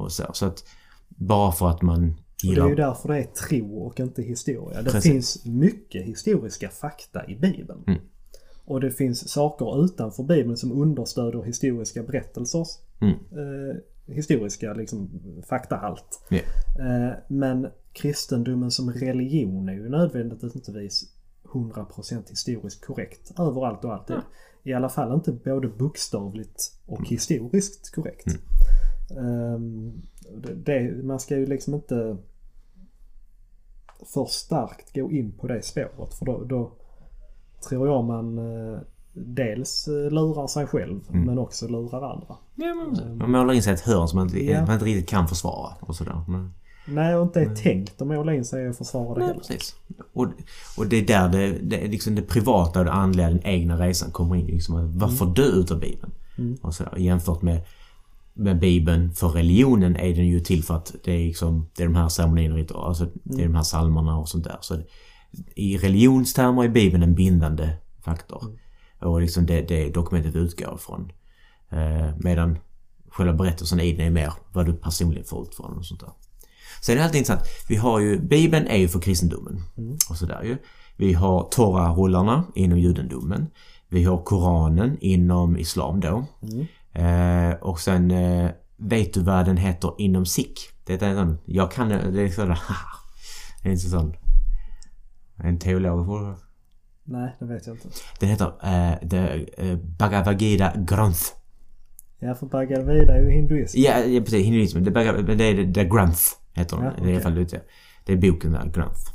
[0.03, 0.65] Och så, så att
[1.09, 2.63] bara för att man gillar...
[2.63, 4.83] Och det är ju därför det är tro och inte historia.
[4.83, 5.13] Det Precis.
[5.13, 7.85] finns mycket historiska fakta i Bibeln.
[7.87, 8.01] Mm.
[8.65, 12.69] Och det finns saker utanför Bibeln som understöder historiska berättelsers
[13.01, 13.15] mm.
[13.15, 13.77] eh,
[14.15, 15.11] historiska liksom,
[15.49, 16.27] faktahalt.
[16.31, 17.09] Yeah.
[17.09, 21.05] Eh, men kristendomen som religion är ju nödvändigtvis
[21.45, 24.17] 100% historiskt korrekt överallt och alltid.
[24.17, 24.27] Mm.
[24.65, 27.09] I alla fall inte både bokstavligt och mm.
[27.09, 28.27] historiskt korrekt.
[28.27, 28.41] Um,
[30.37, 32.17] det, det, man ska ju liksom inte
[34.15, 36.73] för starkt gå in på det spåret för då, då
[37.69, 38.79] tror jag man eh,
[39.13, 41.25] dels eh, lurar sig själv mm.
[41.25, 42.37] men också lurar andra.
[42.55, 44.67] Ja, men, um, man målar in sig i ett hörn som man inte, ja.
[44.67, 46.25] man inte riktigt kan försvara och sådär.
[46.29, 46.55] Men,
[46.87, 49.41] Nej, och inte är men, tänkt att måla in sig och försvara det nej, heller.
[49.41, 49.77] Precis.
[50.13, 50.27] Och,
[50.79, 54.11] och det är där det, det, liksom det privata och det andliga, den egna resan
[54.11, 54.47] kommer in.
[54.47, 55.35] Liksom, vad får mm.
[55.35, 56.13] du utav Bibeln?
[56.39, 56.59] Mm.
[56.63, 57.61] Och sådär, jämfört med
[58.35, 61.87] med Bibeln, för religionen är den ju till för att det är liksom, det är
[61.87, 64.59] de här ceremonierna, alltså det är de här salmerna och sånt där.
[64.61, 64.83] Så
[65.55, 68.45] i religionstermer är Bibeln en bindande faktor.
[68.45, 68.59] Mm.
[68.99, 71.13] Och liksom det, det dokumentet utgår från.
[71.71, 72.59] Eh, medan
[73.09, 76.11] själva berättelsen i den är mer vad du personligen får ut från och sånt där.
[76.81, 77.49] Sen är det alltid intressant.
[77.69, 79.63] Vi har ju, Bibeln är ju för kristendomen.
[79.79, 79.97] Mm.
[80.11, 80.57] Och sådär ju.
[80.97, 83.47] Vi har Torah-rullarna inom judendomen.
[83.89, 86.27] Vi har Koranen inom Islam då.
[86.43, 86.67] Mm.
[86.93, 90.63] Eh, och sen eh, vet du vad den heter inom Sikh?
[90.85, 92.59] Det är en sån, jag kan det är sådär,
[93.63, 94.17] det är inte sån
[95.45, 96.37] en teolog får
[97.05, 97.89] Nej, det vet jag inte.
[98.21, 101.21] Den heter uh, The uh, Bhagavad Gita Granth.
[102.19, 103.79] Ja, för Bhagavad Gita är ju hinduism.
[103.81, 104.47] Ja, ja precis.
[104.47, 104.83] Hinduism.
[104.85, 106.21] Det, är- det är The Granth,
[106.53, 106.87] heter den.
[106.87, 107.61] Ja, Det är i alla fall ute.
[108.05, 109.12] Det är boken där, Granth.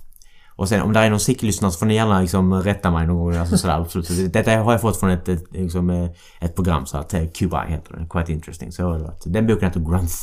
[0.57, 3.17] Och sen om det är någon sikh-lyssnare så får ni gärna liksom rätta mig någon
[3.17, 3.35] gång.
[3.35, 4.33] Alltså sådär, absolut.
[4.33, 7.93] Detta har jag fått från ett, ett, liksom, eh, ett program så att Kubai heter
[7.93, 8.07] det.
[8.09, 8.71] Quite interesting.
[8.71, 9.23] Så har det varit.
[9.25, 10.15] Den boken heter Granth.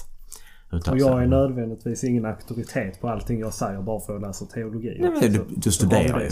[0.90, 4.46] Och jag är nödvändigtvis ingen auktoritet på allting jag säger bara för att jag läser
[4.46, 4.96] teologi.
[5.00, 6.28] Nej, men du, du studerar ju.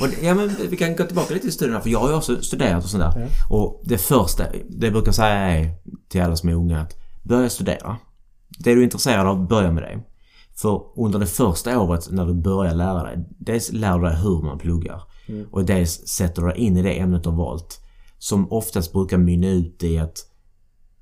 [0.00, 2.42] Och ja, men vi kan gå tillbaka lite till studierna för jag har ju också
[2.42, 3.12] studerat och sådär.
[3.16, 3.56] Ja.
[3.56, 5.70] Och det första, det jag brukar säga är
[6.08, 7.96] till alla som är unga att börja studera.
[8.58, 10.00] Det du är intresserad av, börja med det.
[10.58, 14.42] För under det första året när du börjar lära dig, dels lär du dig hur
[14.42, 15.02] man pluggar.
[15.50, 17.80] Och dels sätter du dig in i det ämnet du har valt.
[18.18, 20.18] Som oftast brukar mynna ut i att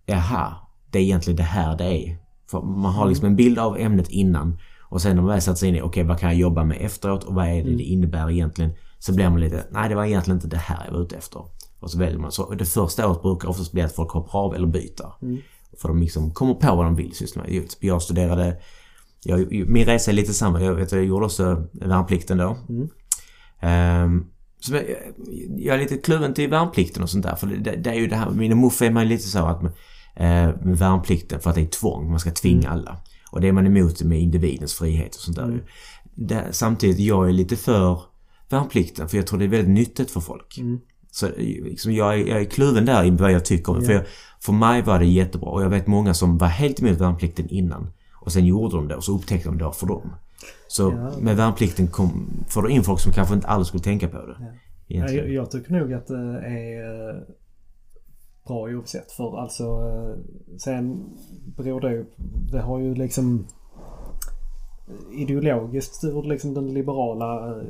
[0.07, 0.55] jaha,
[0.91, 2.19] det är egentligen det här det är.
[2.51, 5.59] För man har liksom en bild av ämnet innan och sen när man väl satt
[5.59, 7.83] sig in i, okej vad kan jag jobba med efteråt och vad är det det
[7.83, 8.73] innebär egentligen?
[8.99, 11.43] Så blir man lite, nej det var egentligen inte det här jag var ute efter.
[11.81, 12.33] Och så väljer man.
[12.33, 15.13] Så det första året brukar oftast bli att folk hoppar av eller byter.
[15.81, 17.69] För de liksom kommer på vad de vill syssla med.
[17.81, 18.57] Jag studerade,
[19.25, 20.63] jag, min resa är lite samma.
[20.63, 22.57] Jag, vet, jag gjorde också värnplikten då.
[23.61, 24.25] Ehm,
[24.61, 24.85] så jag,
[25.59, 27.37] jag är lite kluven till värnplikten och sånt där.
[27.37, 29.63] För det, det är ju det här, min muffe är man lite så att
[30.17, 32.11] eh, med värnplikten för att det är tvång.
[32.11, 32.97] Man ska tvinga alla.
[33.31, 35.63] Och det är man emot med individens frihet och sånt där.
[36.15, 38.01] Det, samtidigt, jag är lite för
[38.49, 40.59] värnplikten för jag tror det är väldigt nyttigt för folk.
[41.11, 43.87] Så liksom, jag, är, jag är kluven där i vad jag tycker om det.
[43.87, 44.05] För, jag,
[44.41, 47.91] för mig var det jättebra och jag vet många som var helt emot värnplikten innan.
[48.25, 50.11] Och sen gjorde de det och så upptäckte de det för dem.
[50.69, 51.13] Så Ja.
[51.21, 54.37] med värnplikten kom, får du in folk som kanske inte alls skulle tänka på det.
[54.87, 57.21] Ja, jag, jag tycker nog att det är eh,
[58.47, 59.13] bra oavsett.
[59.13, 60.17] För alltså eh,
[60.59, 61.05] sen
[61.57, 62.05] beror det ju...
[62.53, 63.47] Det har ju liksom
[65.13, 67.65] ideologiskt ur liksom den liberala eh,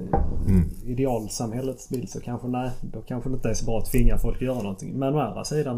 [0.49, 0.69] Mm.
[0.85, 4.37] idealsamhällets bild så kanske nej, då kanske det inte är så bra att tvinga folk
[4.37, 4.99] att göra någonting.
[4.99, 5.77] Men å andra sidan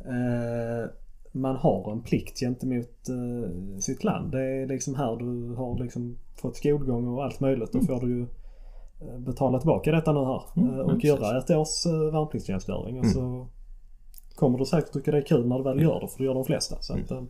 [0.00, 0.90] eh,
[1.34, 4.32] man har en plikt gentemot eh, sitt land.
[4.32, 7.72] Det är liksom här du har liksom fått skolgång och allt möjligt.
[7.72, 8.22] Då får du ju
[9.00, 10.42] eh, betala tillbaka detta nu här.
[10.56, 11.04] eh, och precis.
[11.04, 13.00] göra ett års eh, värnpliktstjänstgöring.
[13.00, 13.46] Och så
[14.34, 16.08] kommer du säkert tycka det är kul när du väl gör det.
[16.08, 16.76] För det gör de flesta.
[16.80, 17.22] Så att, eh,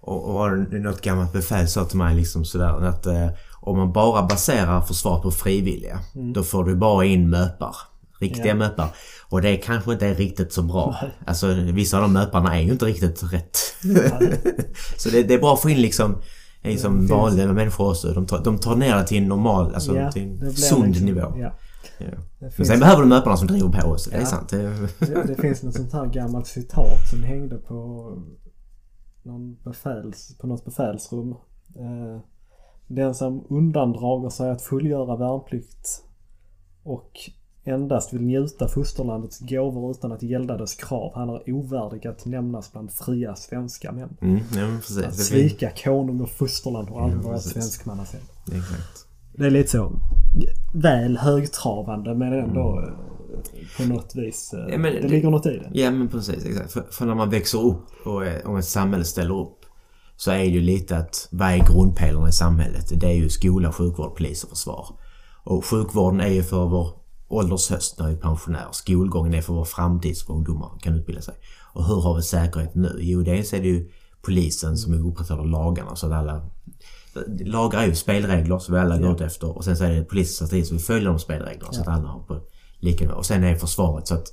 [0.00, 3.28] Och, och har du något gammalt befäl sa till mig liksom sådär att eh,
[3.60, 5.98] om man bara baserar försvar på frivilliga
[6.34, 7.76] då får du bara in möpar.
[8.28, 8.54] Riktiga Ja.
[8.54, 8.88] möpar.
[9.28, 10.96] Och det kanske inte är riktigt så bra.
[11.26, 13.56] Alltså vissa av de möparna är ju inte riktigt rätt.
[14.98, 16.16] så det, det är bra att få in liksom
[16.62, 18.12] liksom finns- vanliga människor också.
[18.12, 21.06] De tar, de tar ner det till en normal, alltså ja, till en sund liksom-
[21.06, 21.20] nivå.
[21.36, 21.52] Ja.
[21.98, 22.06] Ja.
[22.56, 24.10] Men sen behöver du möparna som driver på också.
[24.10, 24.26] Det är Ja.
[24.26, 24.48] sant.
[24.48, 24.88] Det,
[25.26, 27.74] det, finns något sånt här gammalt citat som hängde på
[29.22, 31.30] någon befäls, på något befälsrum.
[31.76, 32.20] Eh,
[32.86, 36.02] den som undandrager sig att fullgöra värnplikt
[36.82, 37.10] och
[37.64, 41.12] endast vill njuta fosterlandets gåvor utan att gälda dess krav.
[41.14, 44.16] Han är ovärdig att nämnas bland fria svenska män.
[44.20, 45.04] mm, ja, precis.
[45.04, 47.52] Att svika konung och fosterland har aldrig Ja, varit precis.
[47.52, 48.20] svenskmannased.
[48.52, 49.06] Exakt.
[49.36, 49.92] Det är lite så
[50.74, 54.54] väl högtravande men ändå eh, på något vis.
[54.54, 55.70] eh, Ja, men det, ligger något i det.
[55.72, 56.72] Ja men precis, exakt.
[56.72, 59.58] För, för när man växer upp och om ett samhälle ställer upp
[60.16, 63.00] så är det ju lite att vad är grundpelarna i samhället?
[63.00, 64.86] Det är ju skola, sjukvård, polis och försvar.
[65.44, 66.88] Och sjukvården är ju för vår
[67.34, 68.66] åldershöst när vi är pensionär.
[68.72, 71.34] Skolgången är för vår framtid så ungdomar kan utbilda sig.
[71.72, 72.96] Och hur har vi säkerhet nu?
[72.98, 73.90] Jo, dels är det ju
[74.22, 76.50] polisen som upprätthåller lagarna så att alla
[77.44, 80.04] Lagar är ju spelregler som vi alla går ut efter och sen så är det
[80.04, 82.40] polisens strategi så vi följer de spelreglerna så att alla har på
[82.78, 83.16] lika nivå.
[83.16, 84.26] Och sen är det försvaret så att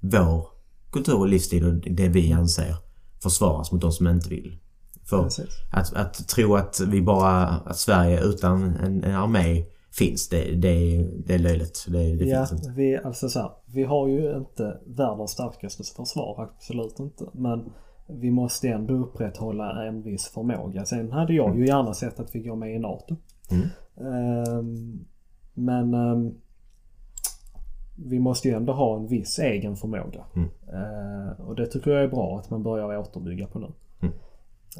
[0.00, 0.46] vår
[0.92, 2.76] kultur och livsstil och det vi anser
[3.22, 4.58] försvaras mot de som inte vill.
[5.04, 5.30] För
[5.70, 9.64] att, att tro att vi bara, att Sverige utan en, en armé
[9.98, 11.86] finns, det, det, det är löjligt.
[11.88, 12.72] Det, det Ja, finns inte.
[12.76, 17.24] vi, alltså så här, vi har ju inte världens starkaste försvar, absolut inte.
[17.32, 17.72] Men
[18.06, 20.84] vi måste ändå upprätthålla en viss förmåga.
[20.84, 23.16] Sen hade jag ju gärna sett att vi går med i NATO.
[23.50, 23.66] Mm.
[23.96, 25.04] Ehm,
[25.54, 26.34] men ehm,
[27.96, 30.24] vi måste ju ändå ha en viss egen förmåga.
[30.36, 30.48] Mm.
[30.72, 33.72] Ehm, och det tycker jag är bra att man börjar återbygga på nu.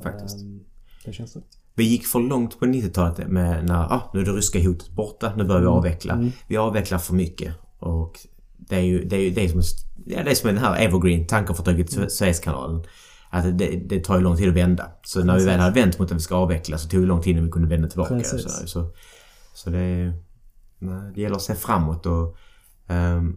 [0.02, 0.40] Faktiskt.
[0.42, 0.64] Ehm,
[1.04, 1.58] det känns rätt.
[1.74, 5.32] Vi gick för långt på 90-talet med när, ah, nu är det ryska hotet borta,
[5.36, 6.14] nu börjar vi avveckla.
[6.46, 7.54] Vi avvecklar för mycket.
[7.78, 8.18] Och
[8.58, 9.62] det är ju det, är ju det som,
[10.06, 12.08] ja, det är som den här Evergreen, tankerfartyget mm.
[12.10, 12.84] Suezkanalen.
[13.30, 14.90] Att det, det tar ju lång tid att vända.
[15.04, 17.22] Så när vi väl hade vänt mot att vi ska avveckla så tog det lång
[17.22, 18.14] tid innan vi kunde vända tillbaka.
[18.14, 18.42] Precis.
[18.42, 18.90] Så, så,
[19.54, 20.12] så det, är-
[21.14, 22.36] det gäller att se framåt och
[22.88, 23.36] ehm,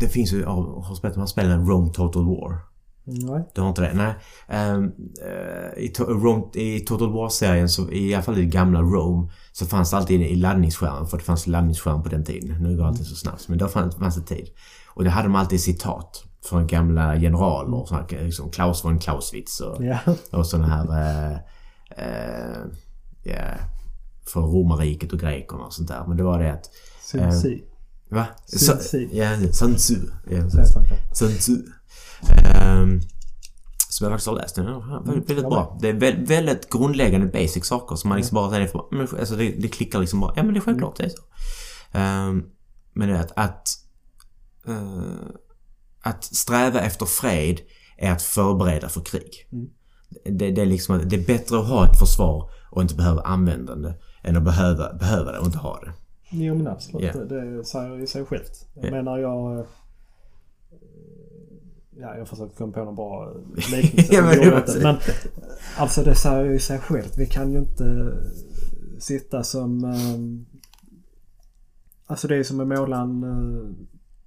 [0.00, 2.58] det finns ju, ja, har spelat de här spelen Rome Total War?
[3.04, 3.48] Nej.
[3.54, 3.92] Du har inte det?
[3.94, 4.14] Nej.
[4.48, 4.84] Ehm,
[5.26, 9.30] eh, i, to- Rome, I Total War-serien, så, i alla fall i det gamla Rome,
[9.52, 12.62] så fanns det alltid i laddningsskärm, för det fanns laddningsskärm på den tiden.
[12.62, 14.48] Nu går allting så snabbt, men då fanns, fanns det tid.
[14.94, 16.24] Och det hade de alltid citat.
[16.44, 17.74] från gamla generaler.
[17.74, 19.98] Och såna, liksom Klaus von Clausewitz och, Ja.
[20.32, 20.86] och sådana här...
[20.90, 21.38] Eh,
[21.96, 22.58] eh,
[23.22, 23.44] ja,
[24.32, 26.04] från romarriket och grekerna och sånt där.
[26.08, 26.64] Men det var det att...
[27.02, 27.58] Sun Tzu.
[28.10, 28.26] Va?
[28.46, 29.08] Sun Tzu.
[29.12, 29.94] Ja, Sun Tzu.
[30.30, 30.48] Ja.
[31.12, 31.56] Sun Tzu.
[32.30, 33.00] Ehm,
[33.88, 34.54] som jag faktiskt har läst.
[34.54, 35.78] Den är väldigt, väldigt bra.
[35.80, 38.70] Det är vä- väldigt grundläggande basic saker som man liksom bara säger
[39.18, 40.32] alltså det, det klickar liksom bara.
[40.36, 41.22] Ja men det är självklart, det är så.
[41.98, 42.44] Ehm,
[42.92, 43.68] men det är att, att,
[44.68, 45.26] eh,
[46.02, 47.60] att sträva efter fred
[47.96, 49.48] är att förbereda för krig.
[50.24, 53.22] Det, det är liksom att det är bättre att ha ett försvar och inte behöva
[53.22, 55.92] använda det än att behöva, behöva det och inte ha det.
[56.30, 57.10] Jo men absolut.
[57.14, 57.20] Ja.
[57.24, 58.66] Det, det säger ju sig självt.
[58.74, 58.90] Jag Ja.
[58.90, 59.66] menar jag...
[61.96, 63.34] eh, Ja, jag försökte komma på någon bra
[63.72, 64.14] liknelse.
[64.14, 64.80] Ja, men jag inte.
[64.82, 64.96] men
[65.76, 67.18] alltså det säger ju sig självt.
[67.18, 68.12] Vi kan ju inte
[68.98, 69.84] sitta som...
[69.84, 70.52] eh,
[72.06, 73.70] Alltså det är som att måla en eh,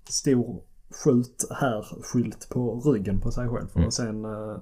[0.09, 0.61] stor
[1.03, 3.67] skjut här-skylt på ryggen på sig själv.
[3.75, 3.87] Mm.
[3.87, 4.57] Och sen uh,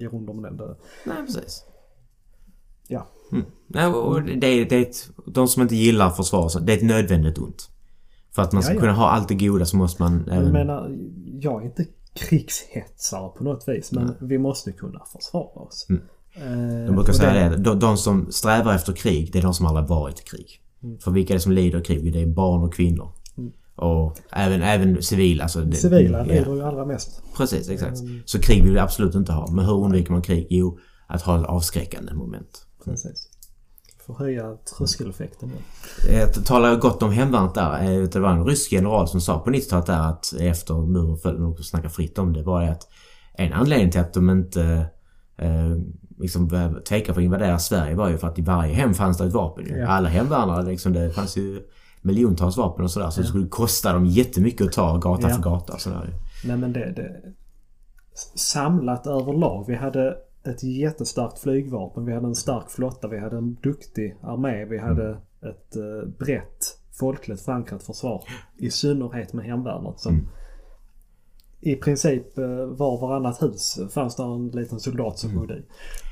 [0.00, 0.56] gå runt om den.
[0.56, 1.64] Det, Nej, precis.
[2.88, 3.06] ja.
[3.32, 3.44] Mm.
[3.66, 6.82] Nej, och det är, det är ett, de som inte gillar försvar, det är ett
[6.82, 7.70] nödvändigt ont.
[8.30, 8.80] För att man ska Ja, ja.
[8.80, 10.24] kunna ha allt det goda så måste man...
[10.26, 10.96] Jag även- menar,
[11.40, 11.86] jag är inte
[12.18, 13.92] krigshetsare på något vis.
[13.92, 15.86] Men vi måste kunna försvara oss.
[15.88, 16.02] Mm.
[16.36, 17.56] Eh, De brukar säga det.
[17.56, 20.60] De, de som strävar efter krig, det är de som aldrig varit i krig.
[20.82, 20.98] Mm.
[20.98, 22.12] För vilka är det som lider i krig?
[22.12, 23.12] Det är barn och kvinnor.
[23.76, 25.42] Och även, även civila.
[25.42, 27.22] Alltså det, Civila ja, lider ju allra mest.
[27.36, 28.00] Precis, exakt.
[28.00, 28.22] Mm.
[28.24, 29.50] Så krig vill vi absolut inte ha.
[29.50, 30.46] Men hur undviker man krig?
[30.50, 32.66] Jo, att ha ett avskräckande moment.
[32.84, 33.27] Precis.
[34.16, 35.48] Förhöja tröskeleffekten.
[35.48, 36.12] nu.
[36.12, 37.82] Jag talar gott om hemvärnet där.
[37.82, 41.44] Eh, Det var en rysk general som sa på 90-talet där att efter muren föll,
[41.44, 42.88] och snackade fritt om det, var att
[43.34, 44.62] en anledning till att de inte
[45.38, 45.76] eh,
[46.18, 49.18] liksom behöver tveka för att invadera Sverige var ju för att i varje hem fanns
[49.18, 49.64] det ett vapen.
[49.68, 49.86] Ja.
[49.88, 51.62] Alla hemvärnare liksom, det fanns ju
[52.02, 53.10] miljontals vapen och sådär.
[53.10, 55.34] Så det skulle kosta dem jättemycket att ta gata Ja.
[55.34, 56.14] för gata sådär.
[56.44, 57.10] Nej men det, det...
[58.36, 59.64] Samlat överlag.
[59.68, 60.16] Vi hade
[60.48, 62.04] ett jättestarkt flygvapen.
[62.04, 63.08] Vi hade en stark flotta.
[63.08, 64.64] Vi hade en duktig armé.
[64.64, 65.10] Vi hade
[65.42, 68.24] ett eh, brett folkligt förankrat försvar.
[68.56, 70.28] I synnerhet med hemvärnet som
[71.60, 75.62] i princip eh, var varannat hus fanns där en liten soldat som bodde i.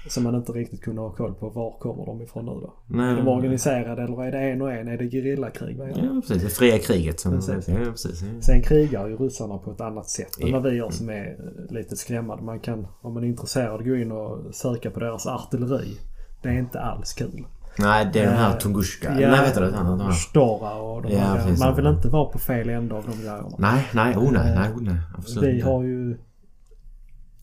[0.09, 1.49] Som man inte riktigt kunde ha koll på.
[1.51, 2.75] Var kommer de ifrån nu då?
[2.87, 4.89] Nej, Är de organiserade eller är det en och en?
[4.89, 5.79] Är det gerillakrig?
[5.79, 5.85] Det?
[5.89, 6.43] Ja, precis.
[6.43, 7.21] Det fria kriget.
[7.21, 7.69] Som, Precis.
[7.69, 8.23] Ja, precis.
[8.23, 8.41] Ja.
[8.41, 11.75] Sen krigar ju ryssarna på ett annat sätt än vad vi gör som är eh,
[11.75, 12.45] lite skrämmande.
[12.45, 15.97] Man kan, om man är intresserad, gå in och söka på deras artilleri.
[16.43, 17.45] Det är inte alls kul.
[17.79, 19.21] Nej, det är de här Eh, Tunguska.
[19.21, 20.13] Ja, Nej, vet du det?
[20.15, 21.59] Stora och de Ja, här.
[21.59, 23.57] Man vill inte vara på fel ände av de grejerna.
[23.59, 24.97] Nej, nej, oh nej, nej, oh, nej.
[25.19, 25.67] Absolut Vi inte.
[25.67, 26.17] har ju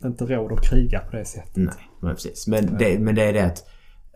[0.05, 1.55] inte råd att kriga på det sättet.
[1.55, 2.47] Nej, men precis.
[2.47, 3.63] Men det, men det är det att,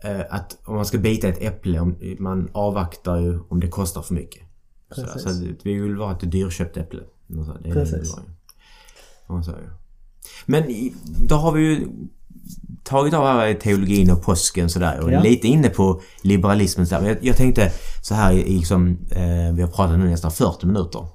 [0.04, 4.02] eh, att om man ska bita ett äpple, om, man avvaktar ju om det kostar
[4.02, 4.42] för mycket.
[4.94, 5.22] Precis.
[5.22, 7.00] så att vi vill vara ett dyrköpt äpple.
[7.26, 7.92] Det är Precis.
[7.92, 9.54] Det vi vill vara.
[10.46, 10.64] Men
[11.28, 11.88] då har vi ju
[12.84, 15.22] tagit av här teologin och påsken sådär och Ja.
[15.22, 16.86] lite inne på liberalismen.
[16.86, 17.00] Så där.
[17.02, 17.72] Men jag, jag tänkte
[18.02, 21.06] så här i liksom, eh, vi har pratat nu nästan 40 minuter.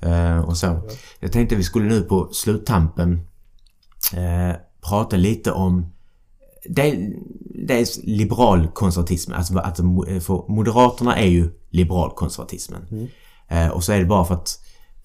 [0.00, 0.80] Eh, och så.
[1.20, 3.12] Jag tänkte vi skulle nu på sluttampen
[4.12, 4.56] eh,
[4.88, 5.92] prata lite om
[6.68, 6.98] det,
[7.66, 9.36] det är liberalkonservatismen.
[9.38, 13.08] Alltså att mo- för Moderaterna är ju liberalkonservatismen.
[13.48, 14.58] Eh, och så är det bara för att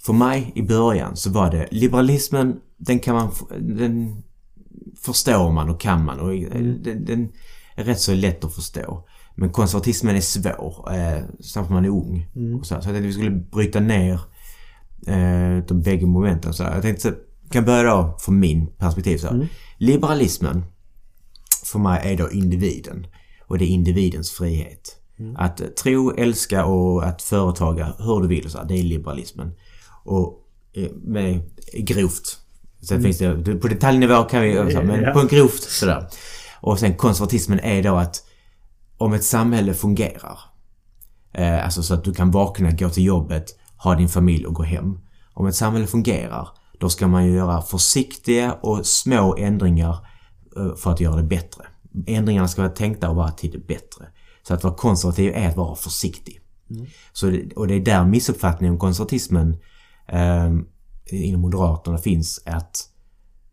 [0.06, 4.24] för mig i början så var det liberalismen, den kan man, den
[5.02, 7.32] förstår man och kan man och eh, den, den
[7.76, 9.08] är rätt så lätt att förstå.
[9.36, 12.28] Men konservatismen är svår, eh, särskilt när man är ung.
[12.60, 12.82] Och så, här.
[12.82, 14.20] så jag tänkte att vi skulle bryta ner
[15.08, 16.54] eh, de bägge momenten.
[16.54, 16.74] Så här.
[16.74, 17.14] Jag tänkte så,
[17.50, 19.18] kan börja då från min perspektiv.
[19.18, 19.48] Så här.
[19.78, 20.64] Liberalismen
[21.66, 23.08] för mig är då individen.
[23.48, 24.98] Och det är individens frihet.
[25.36, 28.50] Att eh, tro, älska och att företaga hur du vill.
[28.50, 29.52] Så här, det är liberalismen.
[30.04, 31.42] Och eh, med
[31.74, 32.41] grovt.
[32.82, 35.12] Sen finns det, på detaljnivå kan vi, så men Ja.
[35.14, 36.08] på en grovt sådär.
[36.62, 38.24] Och sen konservatismen är då att
[38.98, 40.40] om ett samhälle fungerar.
[41.34, 43.46] Eh, alltså så att du kan vakna, gå till jobbet,
[43.78, 45.00] ha din familj och gå hem.
[45.34, 46.48] Om ett samhälle fungerar,
[46.80, 50.08] då ska man ju göra försiktiga och små ändringar
[50.58, 51.66] eh, för att göra det bättre.
[52.08, 54.06] Ändringarna ska vara tänkta att vara till det bättre.
[54.48, 56.42] Så att vara konservativ är att vara försiktig.
[57.14, 59.58] Så det, och det är där missuppfattningen om konservatismen
[60.08, 60.52] eh,
[61.10, 62.44] inom Moderaterna finns.
[62.46, 62.90] Att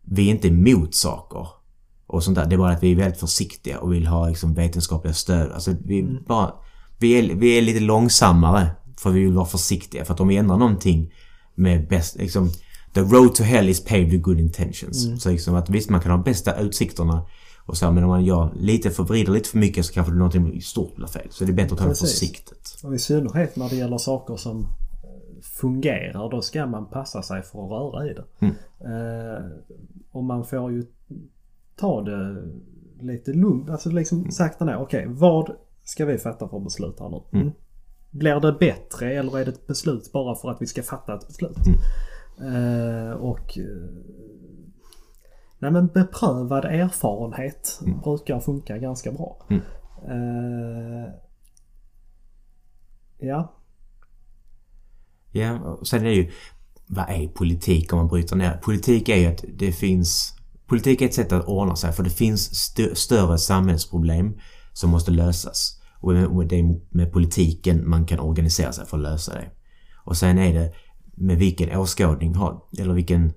[0.01, 1.47] vi är inte emot saker
[2.07, 2.45] och sånt där.
[2.45, 5.51] Det är bara att vi är väldigt försiktiga och vill ha liksom, vetenskapliga stöd.
[5.51, 6.53] Alltså vi bara...
[7.01, 10.05] Vi är, vi är lite långsammare för vi vill vara försiktiga.
[10.05, 11.13] För att om vi ändrar någonting
[11.55, 12.15] med bäst...
[12.15, 12.51] Liksom,
[12.93, 15.23] the road to hell is paved with good intentions.
[15.23, 17.25] Så liksom att visst, man kan ha bästa utsikterna
[17.65, 20.17] och så, men om man gör lite för, vrider lite för mycket så kanske det
[20.17, 21.27] någonting stort blir fel.
[21.29, 22.77] Så det är bättre att ta det försiktigt.
[22.83, 24.67] Och i synnerhet när det gäller saker som
[25.43, 28.25] fungerar då ska man passa sig för att röra i det.
[28.39, 28.55] Mm.
[28.79, 29.45] Eh,
[30.11, 30.85] och man får ju
[31.75, 32.43] ta det
[33.01, 33.69] lite lugnt.
[33.69, 34.31] Alltså liksom Mm.
[34.31, 34.77] sakta ner.
[34.77, 35.51] Okej, vad
[35.83, 37.39] ska vi fatta för beslut här nu?
[37.39, 37.51] Mm.
[38.11, 41.27] Blir det bättre eller är det ett beslut bara för att vi ska fatta ett
[41.27, 41.57] beslut?
[42.41, 43.89] Eh, och eh,
[45.61, 49.37] Nej men beprövad erfarenhet brukar funka ganska bra.
[49.49, 49.61] Mm.
[50.07, 51.09] Eh,
[53.17, 53.53] ja.
[55.31, 56.31] Ja, och sen är det ju...
[56.91, 60.33] Vad är politik om man bryter ner Politik är ju att det finns...
[60.67, 64.37] Politik är ett sätt att ordna sig för det finns stö större samhällsproblem
[64.73, 65.81] som måste lösas.
[66.01, 66.13] Och
[66.45, 69.49] det är med politiken man kan organisera sig för att lösa det.
[70.05, 70.73] Och sen är det
[71.15, 73.33] med vilken åskådning har, eller vilken...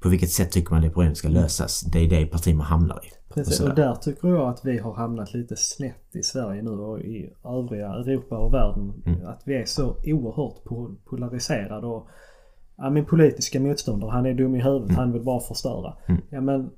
[0.00, 1.80] På vilket sätt tycker man det problemet ska lösas.
[1.80, 3.08] Det är det parti man hamnar i.
[3.34, 6.70] Precis, Och och där tycker jag att vi har hamnat lite snett i Sverige nu
[6.70, 9.02] och i övriga Europa och världen.
[9.06, 9.26] Mm.
[9.26, 12.08] Att vi är så oerhört po- polariserade och
[12.76, 14.96] Ja, min politiska motståndare, han är dum i huvudet, Mm.
[14.96, 15.94] han vill bara förstöra.
[16.30, 16.70] Ja men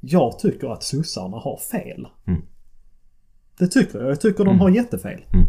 [0.00, 2.08] Jag tycker att sossarna har fel.
[2.26, 2.42] Mm.
[3.58, 4.10] Det tycker jag.
[4.10, 5.24] Jag tycker de har jättefel.
[5.32, 5.46] Mm.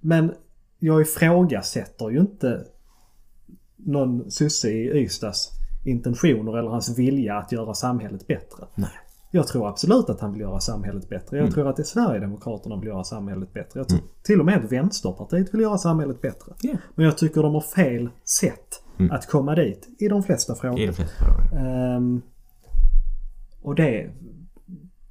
[0.00, 0.34] Men
[0.78, 2.64] jag ifrågasätter ju inte
[3.76, 5.50] någon sosse i Ystads
[5.84, 8.66] intentioner eller hans vilja att göra samhället bättre.
[8.74, 8.90] Nej.
[9.34, 11.36] Jag tror absolut att han vill göra samhället bättre.
[11.36, 11.46] Mm.
[11.46, 13.80] Jag tror att det är Sverigedemokraterna vill göra samhället bättre.
[13.80, 16.52] Jag tror till och med Vänsterpartiet vill göra samhället bättre.
[16.62, 16.76] Ja.
[16.94, 20.86] Men jag tycker de har fel sätt att komma dit i de flesta frågor.
[20.86, 21.66] De flesta frågor.
[21.66, 22.22] Ehm,
[23.62, 24.10] och det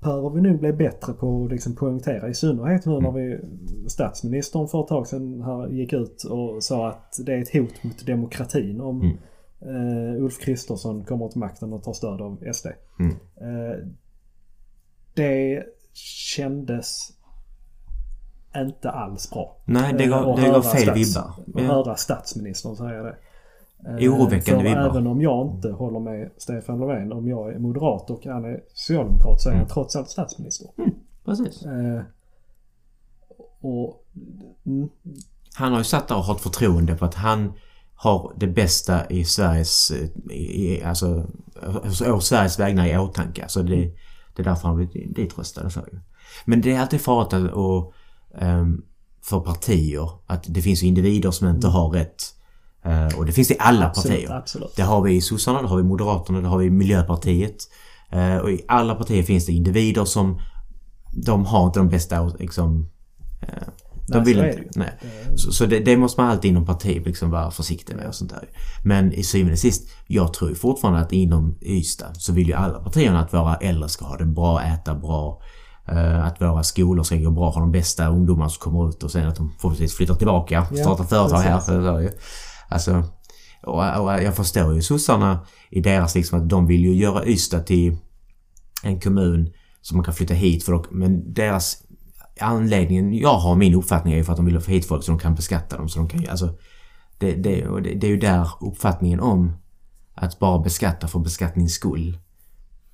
[0.01, 2.29] behöver vi nog bli bättre på att liksom poängtera.
[2.29, 3.39] I synnerhet nu när vi
[3.87, 7.83] statsministern för ett tag sedan här gick ut och sa att det är ett hot
[7.83, 9.17] mot demokratin om
[9.61, 12.67] eh, Ulf Kristersson kommer till makten och tar stöd av SD.
[12.99, 13.11] Mm.
[13.41, 13.77] Eh,
[15.13, 17.11] det kändes
[18.55, 19.57] inte alls bra.
[19.65, 21.29] Nej, det Eh, gav, att det gav fel stats- vibbar.
[21.29, 21.73] Att Ja.
[21.73, 23.15] höra statsministern säga det.
[23.87, 24.81] Eh, Oroväckande vibbar.
[24.89, 28.63] även om jag inte håller med Stefan Löfven, om jag är moderat och han är
[28.73, 30.67] socialdemokrat så är han trots allt statsminister.
[31.25, 31.65] Precis.
[31.65, 32.01] Eh,
[33.61, 34.05] och
[34.65, 34.89] mm,
[35.53, 37.53] Han har ju satt där och har ett förtroende på att han
[38.03, 41.25] har det bästa i Sveriges, eh, i, alltså,
[42.07, 43.43] å Sveriges vägnar i åtanke.
[43.43, 43.75] Alltså det,
[44.35, 45.81] det är därför han blivit ditröstad och så.
[46.45, 47.93] Men det är alltid farligt att, och,
[48.37, 48.81] ehm,
[49.23, 52.23] för partier att det finns individer som inte har rätt.
[52.85, 54.37] Eh, och det finns i alla absolut, partier.
[54.37, 54.75] absolut.
[54.75, 57.57] Det har vi i sossarna, det har vi i Moderaterna, det har vi i Miljöpartiet.
[58.09, 60.41] Eh, och i alla partier finns det individer som
[61.25, 62.89] de har inte de bästa liksom,
[64.11, 64.57] de vill inte.
[64.57, 64.69] det.
[64.75, 64.99] Nej.
[65.35, 68.29] Så, så det, det måste man alltid inom parti liksom vara försiktig med och sånt
[68.31, 68.49] där.
[68.83, 72.79] Men i syvende och sist, jag tror fortfarande att inom Ystad så vill ju alla
[72.79, 75.41] partierna att våra äldre ska ha det bra, äta bra.
[75.87, 79.11] eh, att våra skolor ska gå bra, ha de bästa ungdomar som kommer ut och
[79.11, 81.51] sen att de förhoppningsvis flyttar tillbaka, Ja, startar företag här.
[81.55, 81.65] precis.
[81.69, 82.09] För, så är det ju.
[82.69, 83.03] alltså,
[83.63, 85.39] och, och jag förstår ju sossarna
[85.69, 87.97] i deras liksom att de vill ju göra Ystad till
[88.83, 89.49] en kommun
[89.81, 90.73] som man kan flytta hit för.
[90.73, 91.77] Och, men deras
[92.39, 95.11] anledningen jag har min uppfattning är ju för att de vill få hit folk så
[95.11, 95.89] de kan beskatta dem.
[95.89, 96.57] Så de kan ju, alltså,
[97.17, 99.53] det, det, och det, det är ju där uppfattningen om
[100.13, 102.17] att bara beskatta för beskattnings skull.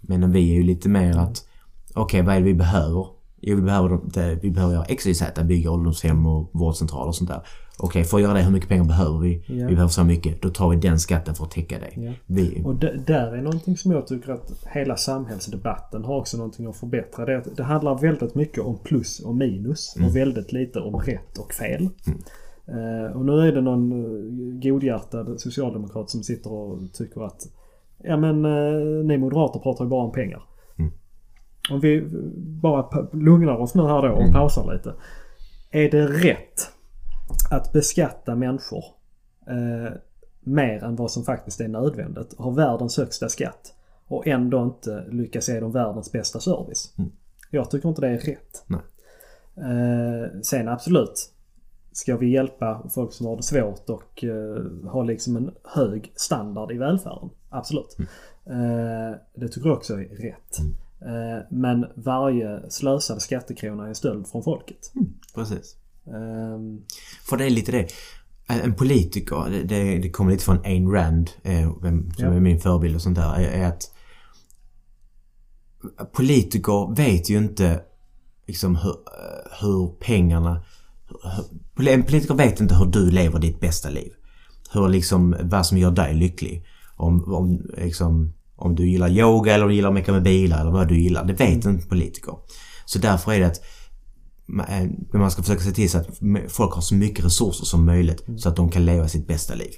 [0.02, 1.48] Men vi är ju lite mer att
[1.94, 3.08] okej, vad är det vi behöver?
[3.42, 7.42] Jo, vi behöver, vi behöver göra XYZ, bygga ålderdomshem och vårdcentraler och sånt där.
[7.80, 9.44] Okej, för att göra det, hur mycket pengar behöver vi?
[9.48, 9.68] Ja.
[9.68, 10.42] Vi behöver så mycket.
[10.42, 12.02] Då tar vi den skatten för att täcka det.
[12.02, 12.12] Ja.
[12.26, 12.76] Vi, Och
[13.06, 17.26] där är någonting som jag tycker att hela samhällsdebatten har också någonting att förbättra.
[17.26, 21.38] Det, att det handlar väldigt mycket om plus och minus och väldigt lite om rätt
[21.38, 21.90] och fel.
[22.68, 27.42] Eh, och nu är det någon uh, godhjärtad socialdemokrat som sitter och tycker att
[28.04, 30.44] Ja men eh, ni moderater pratar ju bara om pengar.
[31.70, 32.08] Om vi
[32.62, 34.94] bara lugnar oss nu här då och pausar lite.
[35.72, 36.72] Är det rätt
[37.52, 38.84] att beskatta människor
[39.48, 39.94] eh,
[40.40, 42.34] mer än vad som faktiskt är nödvändigt.
[42.38, 43.74] Har världens högsta skatt
[44.08, 46.94] och ändå inte lyckas ge dem världens bästa service.
[47.52, 48.64] Jag tycker inte det är rätt.
[49.58, 51.34] Eh, sen absolut.
[51.92, 56.72] Ska vi hjälpa folk som har det svårt och eh, ha liksom en hög standard
[56.72, 57.30] i välfärden?
[57.50, 57.98] Absolut.
[58.46, 60.58] Eh, det tycker jag också är rätt.
[61.02, 64.92] Eh, men varje slösad skattekrona är en stöld från folket.
[65.36, 65.76] precis.
[66.08, 66.82] Ehm,
[67.30, 67.88] För det är lite det.
[68.50, 72.26] En politiker, det, det, det kommer lite från Ayn Rand, eh, som Ja.
[72.34, 73.92] är min förebild och sånt där, är, är att
[76.14, 77.82] politiker vet ju inte
[78.48, 80.62] liksom hur, eh, hur pengarna...
[81.78, 84.12] hur- En politiker vet inte hur du lever ditt bästa liv.
[84.74, 86.66] Hur liksom, vad som gör dig lycklig.
[86.96, 90.62] Om, om, liksom, om du gillar yoga eller om du gillar att mecka med bilar
[90.62, 91.26] eller vad du gillar.
[91.26, 92.34] Det vet inte politiker.
[92.86, 93.62] Så därför är det att
[95.14, 96.08] man ska försöka se till så att
[96.48, 99.74] folk har så mycket resurser som möjligt så att de kan leva sitt bästa liv.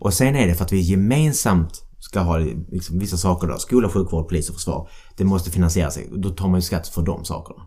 [0.00, 3.58] Och sen är det för att vi gemensamt ska ha liksom, vissa saker då.
[3.58, 4.88] Skola, sjukvård, polis och försvar.
[5.16, 6.08] Det måste finansiera sig.
[6.16, 7.62] Då tar man ju skatt för de sakerna.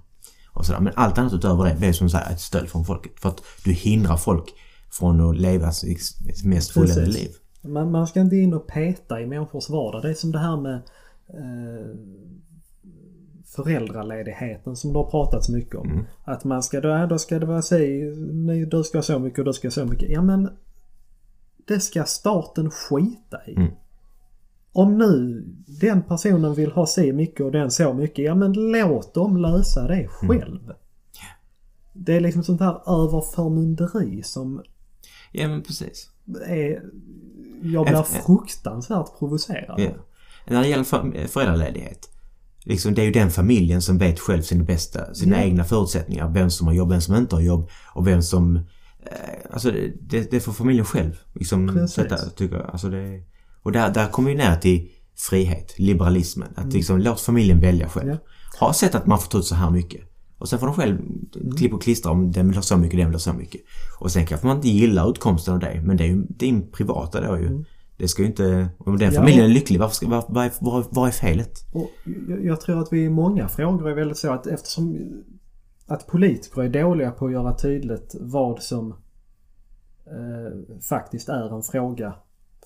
[0.51, 0.79] Och sådär.
[0.79, 3.19] Men allt annat utöver det, det är som sagt ett stöld från folket.
[3.19, 4.53] För att du hindrar folk
[4.91, 5.99] från att leva sitt
[6.43, 7.29] mest fulländade liv.
[7.63, 10.01] Man, man ska inte in och peta i människors vardag.
[10.01, 10.75] Det är som det här med
[11.29, 11.95] eh,
[13.55, 15.91] föräldraledigheten som det har pratats mycket om.
[15.91, 16.05] Mm.
[16.23, 18.11] Att man ska, då, då ska det vara si,
[18.71, 20.09] du ska så mycket och du ska så mycket.
[20.09, 20.49] Ja men
[21.67, 23.55] det ska staten skita i.
[23.55, 23.71] Mm.
[24.71, 25.43] Om nu
[25.81, 29.87] den personen vill ha si mycket och den så mycket, ja men låt dem lösa
[29.87, 30.63] det själv.
[30.63, 30.75] Mm.
[31.93, 34.63] Det är liksom sånt här överförmynderi som...
[35.31, 36.09] Ja men precis.
[36.47, 36.83] Är,
[37.61, 39.79] jag blir fruktansvärt provocerad.
[39.79, 39.91] Ja.
[40.47, 42.09] När det gäller för, föräldraledighet.
[42.65, 45.43] Liksom, det är ju den familjen som vet själv sina bästa, sina ja.
[45.43, 46.29] egna förutsättningar.
[46.29, 48.55] Vem som har jobb, vem som inte har jobb och vem som...
[48.55, 52.69] Eh, alltså det, det får familjen själv liksom sätta, tycker jag.
[52.69, 53.23] Alltså det,
[53.63, 54.89] och där, där kommer vi ner till
[55.29, 56.49] frihet, liberalismen.
[56.51, 56.69] Att mm.
[56.69, 58.09] liksom låt familjen välja själv.
[58.09, 58.17] Ja.
[58.59, 60.01] Ha sett att man får ta ut så här mycket.
[60.37, 61.55] Och sen får de själv mm.
[61.57, 63.61] klippa och klistra om den vill ha så mycket, den vill ha så mycket.
[63.99, 65.81] Och sen kanske man inte gillar utkomsten av det.
[65.83, 67.47] Men det är ju din privata då ju.
[67.47, 67.65] Mm.
[68.03, 68.69] Det ska ju inte...
[68.77, 71.59] Om den familjen ja, är lycklig, varför ska, var, var, var, var är felet?
[71.73, 71.89] Och
[72.43, 74.99] jag, tror att vi i många frågor är väldigt så att eftersom
[75.87, 78.91] att politiker är dåliga på att göra tydligt vad som
[80.05, 82.13] eh, faktiskt är en fråga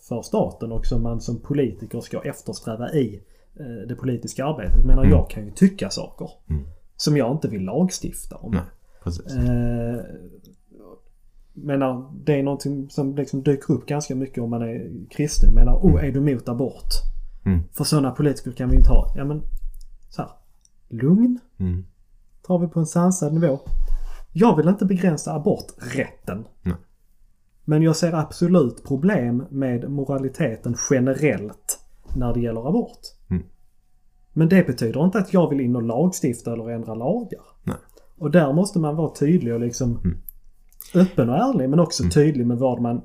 [0.07, 3.23] för staten och som man som politiker ska eftersträva i
[3.59, 4.85] eh, det politiska arbetet.
[4.85, 5.17] Menar, mm.
[5.17, 6.67] jag kan ju tycka saker mm.
[6.95, 8.59] som jag inte vill lagstifta om.
[9.03, 9.35] Precis.
[9.35, 9.99] Eh,
[11.63, 15.53] menar, det är någonting som liksom dyker upp ganska mycket om man är kristen.
[15.53, 16.93] Menar, oh, är du emot abort?
[17.45, 17.59] Mm.
[17.73, 19.13] För sådana politiker kan vi inte ha.
[19.15, 19.41] Ja men,
[20.09, 20.31] så här,
[20.87, 21.39] lugn.
[21.57, 21.85] Mm.
[22.41, 23.59] Tar vi på en sansad nivå.
[24.33, 26.45] Jag vill inte begränsa aborträtten.
[26.61, 26.75] Nej.
[27.65, 31.79] Men jag ser absolut problem med moraliteten generellt
[32.15, 32.99] när det gäller abort.
[33.29, 33.43] Mm.
[34.33, 37.41] Men det betyder inte att jag vill in och lagstifta eller ändra lagar.
[37.63, 37.75] Nej.
[38.17, 40.17] Och där måste man vara tydlig och liksom mm.
[40.95, 42.11] Öppen och ärlig men också mm.
[42.11, 43.01] tydlig med vad man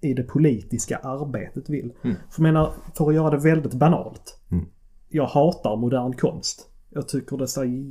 [0.00, 1.92] i det politiska arbetet vill.
[2.04, 2.16] Mm.
[2.30, 4.38] För menar, för att göra det väldigt banalt.
[4.50, 4.64] Mm.
[5.08, 6.70] Jag hatar modern konst.
[6.90, 7.84] Jag tycker det säger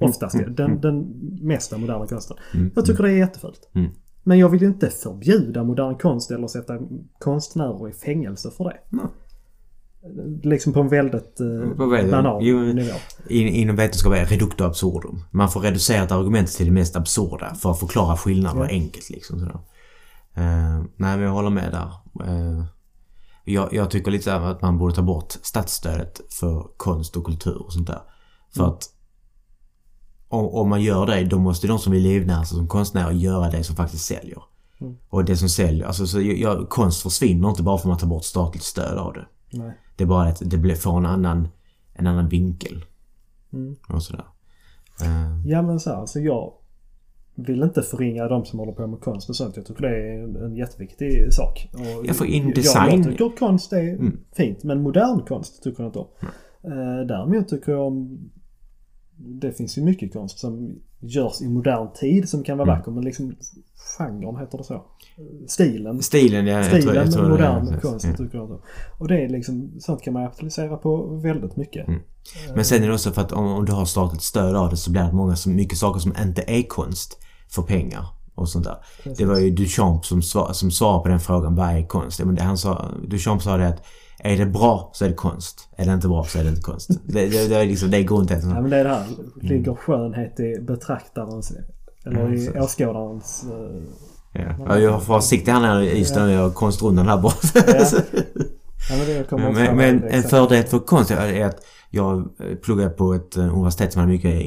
[0.00, 0.50] oftast det.
[0.50, 0.80] Den, mm.
[0.80, 2.36] den mesta moderna konsten.
[2.74, 3.70] Jag tycker det är jättefult.
[4.22, 6.78] Men jag vill ju inte förbjuda modern konst eller sätta
[7.18, 8.78] konstnärer i fängelse för det.
[10.42, 11.46] Liksom på en väldigt eh,
[12.40, 12.94] jo, nivå.
[13.28, 15.24] In, inom vetenskap är reducto absurdum.
[15.30, 18.68] Man får reducera ett argument till det mest absurda för att förklara skillnader ja.
[18.68, 19.10] enkelt.
[19.10, 19.60] Liksom, sådär.
[20.38, 21.92] Uh, nej men jag håller med där.
[22.30, 22.64] Uh,
[23.44, 27.72] jag, jag, tycker lite att man borde ta bort statsstödet för konst och kultur och
[27.72, 28.00] sånt där.
[28.54, 28.74] För mm.
[28.74, 28.82] att
[30.28, 33.64] om, man gör det, då måste de som vill livnära sig som konstnärer göra det
[33.64, 34.42] som faktiskt säljer.
[34.80, 34.96] Mm.
[35.08, 38.06] Och det som säljer, alltså så, ja, konst försvinner inte bara för att man tar
[38.06, 39.26] bort statligt stöd av det.
[39.52, 39.72] Nej.
[39.96, 41.48] Det är bara att det blir, får en annan,
[41.92, 42.84] en annan vinkel.
[43.52, 43.76] Mm.
[43.88, 44.24] Och sådär.
[45.02, 45.46] Uh.
[45.46, 46.52] Ja men så alltså jag
[47.34, 49.56] vill inte förringa de som håller på med konst och sånt.
[49.56, 51.68] Jag tycker det är en, en jätteviktig sak.
[51.72, 52.90] Och jag får in design.
[52.90, 54.20] Jag, jag tycker konst är mm.
[54.32, 56.08] fint men modern konst tycker jag inte om.
[56.62, 56.78] Mm.
[56.78, 58.30] Uh, däremot tycker jag om
[59.16, 62.78] det finns ju mycket konst som görs i modern tid som kan vara mm.
[62.78, 63.36] vacker men liksom
[63.98, 64.82] genren heter det så.
[65.48, 66.02] Stilen.
[66.02, 66.64] Stilen, ja.
[66.64, 68.16] Stilen, jag tror, jag tror modern det, konst ja.
[68.16, 68.60] tycker jag.
[68.98, 71.88] Och det är liksom, sånt kan man applicera på väldigt mycket.
[71.88, 72.00] Mm.
[72.54, 74.76] Men sen är det också för att om, om, du har statligt stöd av det
[74.76, 78.06] så blir det många, så mycket saker som inte är konst för pengar.
[78.34, 78.76] Och sånt där.
[79.02, 79.18] Precis.
[79.18, 82.24] Det var ju Duchamp som, svar, som svarade på den frågan, vad är konst?
[82.24, 83.86] Men han sa, Duchamp sa det att
[84.22, 85.68] är det bra så är det konst.
[85.76, 86.90] Är det inte bra så är det inte konst.
[87.04, 88.50] Det, det, det är liksom det är grundtesen.
[88.50, 89.06] Ja men det är det här.
[89.42, 89.76] Ligger mm.
[89.76, 91.52] skönhet i betraktarens
[92.06, 93.46] eller mm, i åskådarens...
[93.50, 93.82] Uh,
[94.32, 94.78] ja.
[94.78, 96.30] jag får vara försiktig här i Ystad.
[96.30, 97.36] Jag har konstrundan här borta.
[97.54, 97.86] Ja.
[98.90, 101.60] Ja, men, men, men en fördel för konst är att
[101.90, 102.28] jag
[102.62, 104.42] pluggade på ett eh, universitet som hade mycket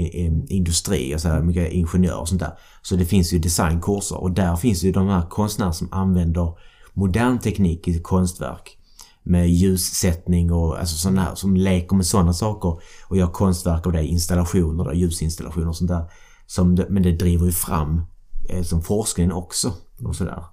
[0.49, 2.51] industri och så här, mycket ingenjör och sånt där.
[2.82, 6.57] Så det finns ju designkurser och där finns ju de här konstnärer som använder
[6.93, 8.78] modern teknik i konstverk
[9.24, 13.93] med ljussättning och alltså sådana här som leker med sådana saker och gör konstverk av
[13.93, 16.05] det, installationer, då, ljusinstallationer och sånt där.
[16.45, 18.01] Som det, men det driver ju fram
[18.49, 19.74] eh, som forskningen också
[20.05, 20.43] och sådär.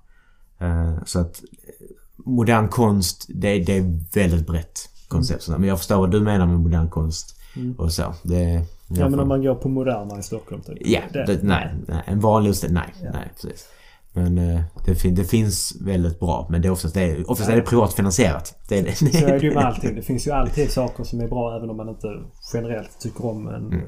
[0.58, 5.48] Eh, så att eh, modern konst, det, det är väldigt brett koncept.
[5.48, 5.60] Mm.
[5.60, 7.74] Men jag förstår vad du menar med modern konst mm.
[7.78, 8.14] och så.
[8.22, 10.78] Det, ja men om man går på Moderna i Stockholm typ.
[10.80, 12.02] Ja, det, nej, nej.
[12.06, 13.10] En vanlig nej, ja.
[13.12, 13.66] nej precis.
[14.12, 16.46] Men eh, det, fin det, finns väldigt bra.
[16.50, 18.54] Men det är oftast, det är, oftast är det privatfinansierat.
[18.68, 18.94] Det är det.
[18.94, 19.94] Så är det ju med allting.
[19.94, 22.08] Det finns ju alltid saker som är bra även om man inte
[22.54, 23.78] generellt tycker om en, mm.
[23.78, 23.82] Eh,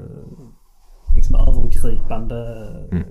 [1.15, 2.67] liksom övergripande...
[2.91, 3.03] Mm.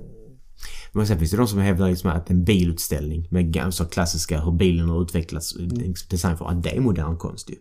[0.93, 4.53] Men sen finns det de som hävdar liksom att en bilutställning med ganska klassiska hur
[4.53, 5.95] bilen har utvecklats, mm.
[6.11, 7.55] design för att det är modern konst ju.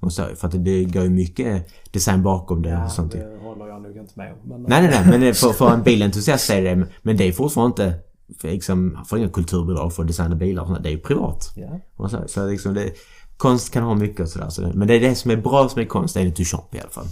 [0.00, 3.12] Och så, för att det går ju mycket design bakom det ja, och sånt.
[3.12, 4.48] det håller jag nog inte med om.
[4.48, 5.18] Men, nej, nej, nej.
[5.18, 7.98] Men för, för en bilentusiast är det Men det är fortfarande inte...
[8.40, 10.80] För, liksom, får inga kulturbidrag för att designa bilar.
[10.80, 11.54] Det är ju privat.
[11.96, 12.92] Och så, så liksom det,
[13.36, 14.48] konst kan ha mycket och sådär.
[14.48, 16.90] Så men det är det som är bra som är konst enligt Duchamp i alla
[16.90, 17.06] fall.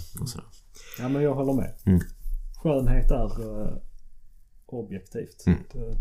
[0.99, 1.73] Ja, men jag håller med.
[1.85, 1.99] Mm.
[2.63, 3.67] Skönhet är uh,
[4.65, 5.43] objektivt.
[5.47, 5.59] Mm.
[5.73, 5.97] Det,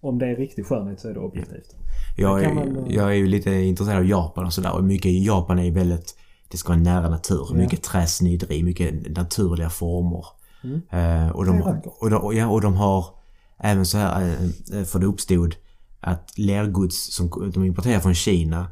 [0.00, 1.76] om det är riktig skönhet så är det objektivt.
[2.16, 4.74] Jag är, man, uh, jag är ju lite intresserad av Japan och sådär.
[4.74, 6.16] Och mycket i Japan är väldigt...
[6.48, 7.46] Det ska vara nära natur.
[7.50, 7.56] Ja.
[7.56, 10.26] Mycket träsnideri, mycket naturliga former.
[10.64, 10.82] Mm.
[10.90, 11.62] Eh, och, de,
[12.00, 13.15] och, de, och, ja, och de har
[13.62, 14.36] även så här,
[14.74, 15.54] eh, för det uppstod
[16.00, 18.66] att lergods som de importerade från Kina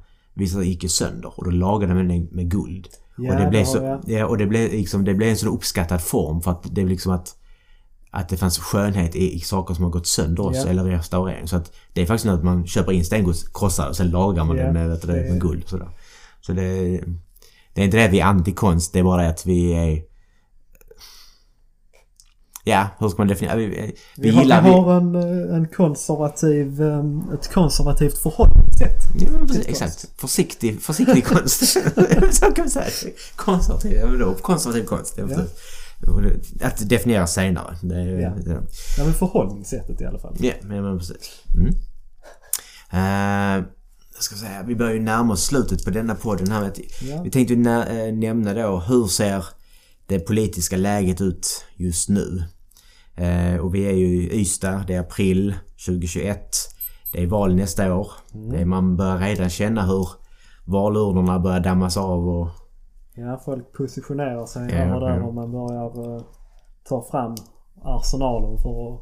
[0.49, 2.89] sig gick ju sönder och då lagade de det med guld.
[3.19, 5.49] Ja, och det blev har så, ja, och det blev liksom, det blev en sån
[5.49, 7.37] uppskattad form för att det blev liksom att
[8.11, 10.67] att det fanns skönhet i, i saker som har gått sönder också, Ja.
[10.69, 11.49] eller restaurering.
[11.49, 14.45] Så att det är faktiskt något att man köper in stengods, krossar och sen lagar
[14.45, 15.69] man Ja, det med, vet du, det- med guld.
[15.69, 15.89] Sådär.
[16.41, 16.63] Så det,
[17.75, 20.03] det är inte det att vi är antikonst, det är bara det att vi är...
[22.67, 23.57] Ja, hur ska man definiera?
[23.57, 24.63] Vi, vi, Vi, har, gillar...
[24.63, 28.99] vi har en, eh, en konservativ, um, ett konservativt förhållningssätt.
[29.19, 30.09] Ja, precis, exakt.
[30.17, 31.63] Försiktig, försiktig konst.
[32.33, 32.87] så kan man säga.
[33.37, 35.19] Konservativ, ja men då, konservativ konst.
[35.19, 35.27] Ja.
[36.67, 37.77] Att definiera senare.
[37.83, 38.31] Det är, Ja.
[38.45, 38.63] det,
[38.99, 40.37] Ja men förhållningssättet i alla fall.
[40.41, 41.31] Ja, men, precis.
[41.57, 41.75] Mm.
[44.15, 46.73] Jag ska säga, vi börjar ju närma oss slutet på denna podden här.
[47.03, 47.23] Ja.
[47.23, 49.45] Vi tänkte nä- eh, nämna då hur ser
[50.07, 52.43] det politiska läget ut just nu?
[53.17, 55.55] Eh, och vi är ju i Ystad, det är april
[55.87, 56.39] 2021.
[57.13, 58.09] Det är val nästa år.
[58.51, 60.09] Det är, man börjar redan känna hur
[60.65, 62.49] valurnorna börjar dammas av och
[63.17, 65.25] Ja, folk positionerar sig Ja, över där ja.
[65.25, 66.23] och man börjar uh,
[66.89, 67.35] ta fram
[67.83, 69.01] arsenalen för att...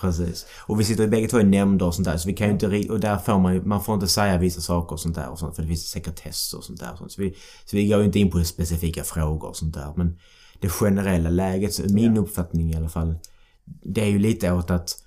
[0.00, 0.46] Precis.
[0.66, 2.52] Och vi sitter ju bägge två i nämnder och sånt där så vi kan ju
[2.52, 5.30] inte och där får man ju, man får inte säga vissa saker och sånt där
[5.30, 6.92] och sånt för det finns sekretess och sånt där.
[6.92, 7.12] och sånt.
[7.12, 7.34] Så vi,
[7.64, 10.18] så vi går ju inte in på specifika frågor och sånt där men
[10.60, 13.14] det generella läget, min uppfattning i alla fall,
[13.64, 14.98] det är ju lite åt att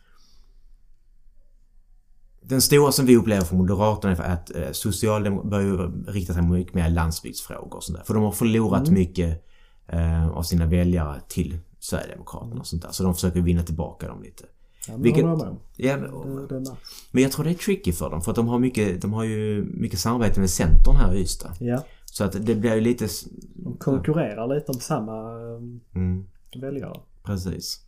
[2.41, 6.73] den stora som vi upplever från Moderaterna är att eh, socialdemokraterna börjar rikta sig mycket
[6.73, 8.05] mer landsbygdsfrågor och sånt där.
[8.05, 9.45] För de har förlorat mycket
[9.87, 12.91] eh, av sina väljare till Sverigedemokraterna och sånt där.
[12.91, 14.43] Så de försöker vinna tillbaka dem lite.
[14.87, 15.55] Ja, men Vilket- med.
[15.75, 16.75] Ja, men, det
[17.11, 19.23] men jag tror det är tricky för dem för att de har mycket, de har
[19.23, 21.51] ju mycket samarbete med Centern här i Ystad.
[21.59, 23.07] Ja, Så att det blir ju lite...
[23.55, 26.25] de konkurrerar lite om samma um, Mm,
[26.61, 26.99] väljare.
[27.23, 27.84] precis.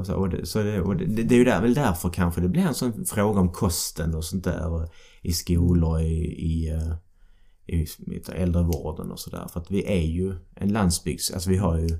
[0.00, 2.40] Och så, och det, så det, och det, det är ju där, väl därför kanske
[2.40, 4.88] det blir en sån fråga om kosten och sånt där
[5.22, 6.94] i skolor i, i, eh,
[7.66, 9.48] i, i äldrevården och sådär.
[9.52, 11.30] För att vi är ju en landsbygds...
[11.30, 11.98] Alltså vi har ju...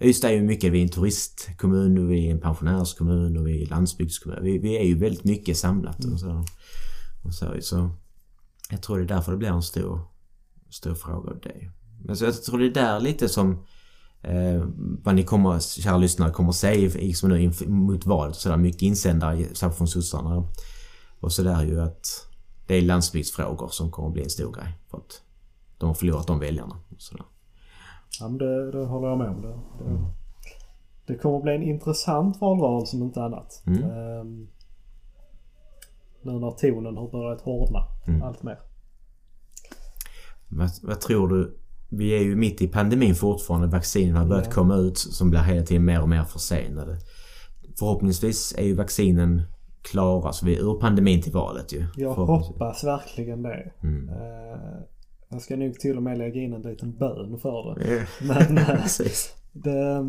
[0.00, 3.58] Ystad är ju mycket, vi är en turistkommun och vi är en pensionärskommun och vi
[3.58, 4.42] är en landsbygdskommun.
[4.42, 6.44] Vi, vi är ju väldigt mycket samlat och så.
[7.24, 7.90] Och så, så
[8.70, 10.00] jag tror det är därför det blir en stor,
[10.70, 11.70] stor fråga av det.
[12.04, 13.64] Men så jag tror det är där lite som
[14.22, 14.64] eh,
[15.02, 18.56] vad ni kommer, kära lyssnare, kommer se liksom nu mot valet och sådär.
[18.56, 20.48] Mycket insändare, särskilt från sossarna.
[21.20, 22.06] Och sådär ju att
[22.66, 24.78] det är landsbygdsfrågor som kommer att bli en stor grej.
[24.90, 25.22] För att
[25.78, 26.76] de har förlorat de väljarna.
[26.88, 27.24] Och sådär.
[28.20, 29.42] Ja, men det, det håller jag med om.
[29.42, 30.00] Det, det,
[31.06, 33.62] det kommer att bli en intressant valrörelse om inte annat.
[33.66, 33.82] Mm.
[33.90, 34.48] Um,
[36.22, 38.22] nu när tonen har börjat hårdna Mm.
[38.22, 38.58] allt mer.
[40.48, 41.58] Vad, vad tror du?
[41.90, 43.66] Vi är ju mitt i pandemin fortfarande.
[43.66, 44.52] Vaccinen har börjat Ja.
[44.52, 46.98] komma ut som blir hela tiden mer och mer försenade.
[47.78, 49.42] Förhoppningsvis är ju vaccinen
[49.82, 51.86] klara så vi är ur pandemin till valet ju.
[51.96, 53.72] Jag hoppas verkligen det.
[53.82, 54.08] Mm.
[54.08, 54.80] Eh,
[55.28, 57.94] jag ska nog till och med lägga in en liten bön för det.
[57.94, 58.80] Ja, Men eh,
[59.52, 60.06] det,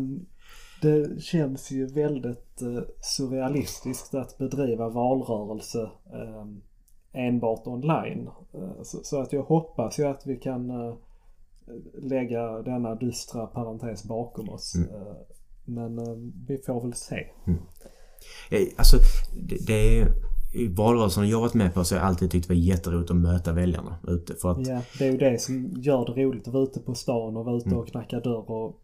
[0.82, 5.90] det känns ju väldigt eh, surrealistiskt att bedriva valrörelse
[7.12, 8.28] enbart online.
[8.82, 10.70] Så, så att jag hoppas ju att vi kan
[12.02, 14.74] lägga denna dystra parentes bakom oss.
[14.74, 14.88] Mm.
[14.88, 15.12] Eh,
[15.64, 16.14] men eh,
[16.48, 17.26] vi får väl se.
[18.50, 18.96] Eh, Alltså,
[19.48, 20.08] det, det är...
[20.54, 23.16] I valrörelsen jag varit med på så har jag alltid tyckt det var jätteroligt att
[23.16, 24.34] möta väljarna ute.
[24.34, 26.94] För att, Ja, det är ju det som gör det roligt att vara ute på
[26.94, 27.78] stan och vara ute Mm.
[27.78, 28.81] och knacka dörr och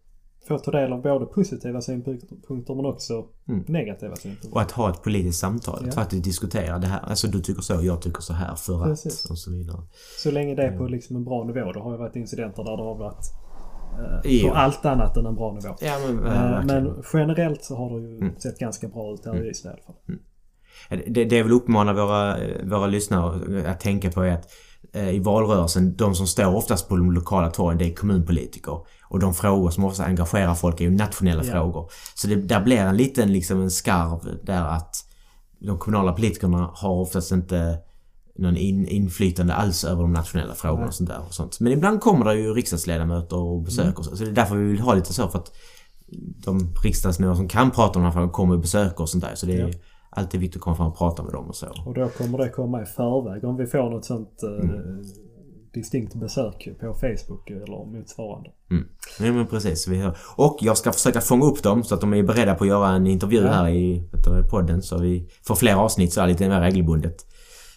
[0.49, 3.65] få ta del av både positiva synpunkter men också Mm.
[3.69, 4.55] negativa synpunkter.
[4.55, 5.79] och att ha ett politiskt samtal.
[5.83, 5.89] Ja.
[5.89, 7.01] Att faktiskt diskutera det här.
[7.01, 9.25] Alltså du tycker så, jag tycker så här för Precis.
[9.25, 9.83] att och så vidare.
[10.23, 10.79] Så länge det är Mm.
[10.79, 11.73] på liksom en bra nivå.
[11.73, 13.25] Det har ju varit incidenter där det har varit
[14.25, 15.75] eh, på allt annat än en bra nivå.
[15.81, 16.85] Ja men, Eh, verkligen.
[16.85, 18.37] men generellt så har det ju Mm.
[18.39, 19.95] sett ganska bra ut här i Ystad i alla fall.
[21.07, 24.49] Det, det jag vill uppmana våra, våra lyssnare att tänka på är att
[24.93, 28.79] eh, i valrörelsen, de som står oftast på de lokala torgen, det är kommunpolitiker.
[29.09, 31.53] Och de frågor som ofta engagerar folk är ju nationella Ja.
[31.53, 31.91] frågor.
[32.15, 34.97] Så det, där blir en liten liksom en skarv där att
[35.61, 37.79] de kommunala politikerna har oftast inte
[38.39, 41.61] någon in, inflytande alls över de nationella frågorna och sånt där och sånt.
[41.61, 44.03] Men ibland kommer det ju riksdagsledamöter och besöker Mm.
[44.03, 44.17] så.
[44.17, 45.53] Så det är därför vi vill ha lite så för att
[46.45, 49.35] de riksdagsmän som kan prata om de här frågorna kommer och besöker och sånt där.
[49.35, 49.75] Så det är Ja.
[50.11, 51.67] alltid viktigt att komma fram och prata med dem och så.
[51.87, 55.03] Och då kommer det komma i förväg om vi får något sånt eh, Mm.
[55.79, 58.51] Distinkt besök på Facebook eller motsvarande.
[59.21, 59.89] Nej men precis.
[59.89, 60.17] Vi hör.
[60.37, 62.89] Och jag ska försöka fånga upp dem så att de är beredda på att göra
[62.89, 63.53] en intervju Ja.
[63.53, 67.17] här i du, podden så vi får fler avsnitt så här lite mer regelbundet.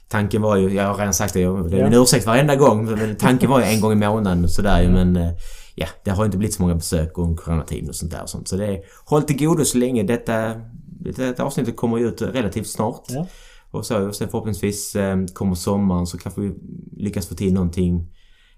[0.09, 2.01] Tanken var ju, jag har redan sagt det, jag- det är en Ja.
[2.03, 5.15] ursäkt varenda gång, men tanken var ju en gång i månaden och sådär ju men
[5.15, 5.31] eh,
[5.75, 8.47] ja, det har inte blivit så många besök och coronatiden och sånt där och sånt.
[8.47, 10.53] Så det är, håll till godo så länge detta,
[10.99, 13.03] detta avsnittet kommer ju ut relativt snart.
[13.09, 13.27] Ja.
[13.71, 16.53] Och så och sen förhoppningsvis eh, kommer sommaren så kanske vi
[16.97, 18.07] lyckas få till någonting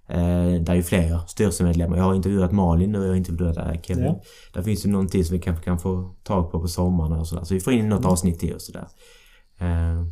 [0.10, 1.98] Eh, där är ju fler styrelsemedlemmar.
[1.98, 4.04] Jag har intervjuat Malin nu och jag har intervjuat äh, Kevin.
[4.04, 4.22] Ja.
[4.54, 7.44] Där finns ju någonting som vi kanske kan få tag på på sommaren och sådär.
[7.44, 8.12] Så vi får in något Mm.
[8.12, 8.88] avsnitt till och sådär.
[9.60, 10.06] Eh,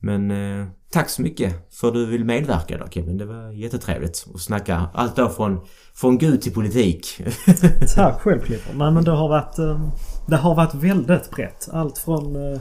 [0.00, 3.18] men eh, tack så mycket för att du vill medverka då Kevin.
[3.18, 5.60] Det var jättetrevligt att snacka allt då från,
[5.94, 7.22] från Gud till politik.
[7.96, 8.76] Tack själv Clifford.
[8.76, 9.88] Nej men det har varit, eh,
[10.28, 11.68] det har varit väldigt brett.
[11.72, 12.58] Allt från eh, eh,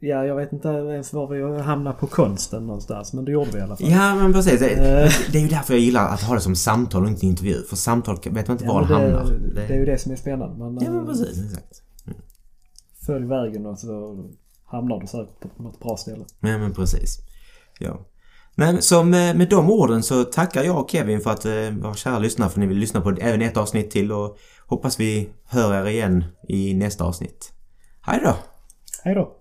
[0.00, 3.12] Ja, jag vet inte ens var vi hamnade på konsten någonstans.
[3.12, 3.90] Men det gjorde vi i alla fall.
[3.90, 4.60] ja men precis.
[4.60, 5.10] Det, Eh.
[5.32, 7.62] det är ju därför jag gillar att ha det som samtal och inte intervju.
[7.62, 9.24] För samtal vet man inte Ja, var det hamnar.
[9.54, 10.64] det, det är ju det som är spännande.
[10.64, 11.82] Men, Ja men eh, precis, exakt.
[13.06, 14.16] följ vägen och så
[14.66, 16.24] hamnar du säkert på något bra ställe.
[16.40, 17.18] Ja men precis.
[17.80, 18.00] Ja.
[18.54, 21.94] Men så med, med de orden så tackar jag och Kevin för att eh, vara
[21.94, 24.36] kära lyssnare för att ni vill lyssna på även ett avsnitt till och
[24.66, 27.52] hoppas vi hör er igen i nästa avsnitt.
[28.02, 28.34] Hej då!
[29.04, 29.34] Hej då!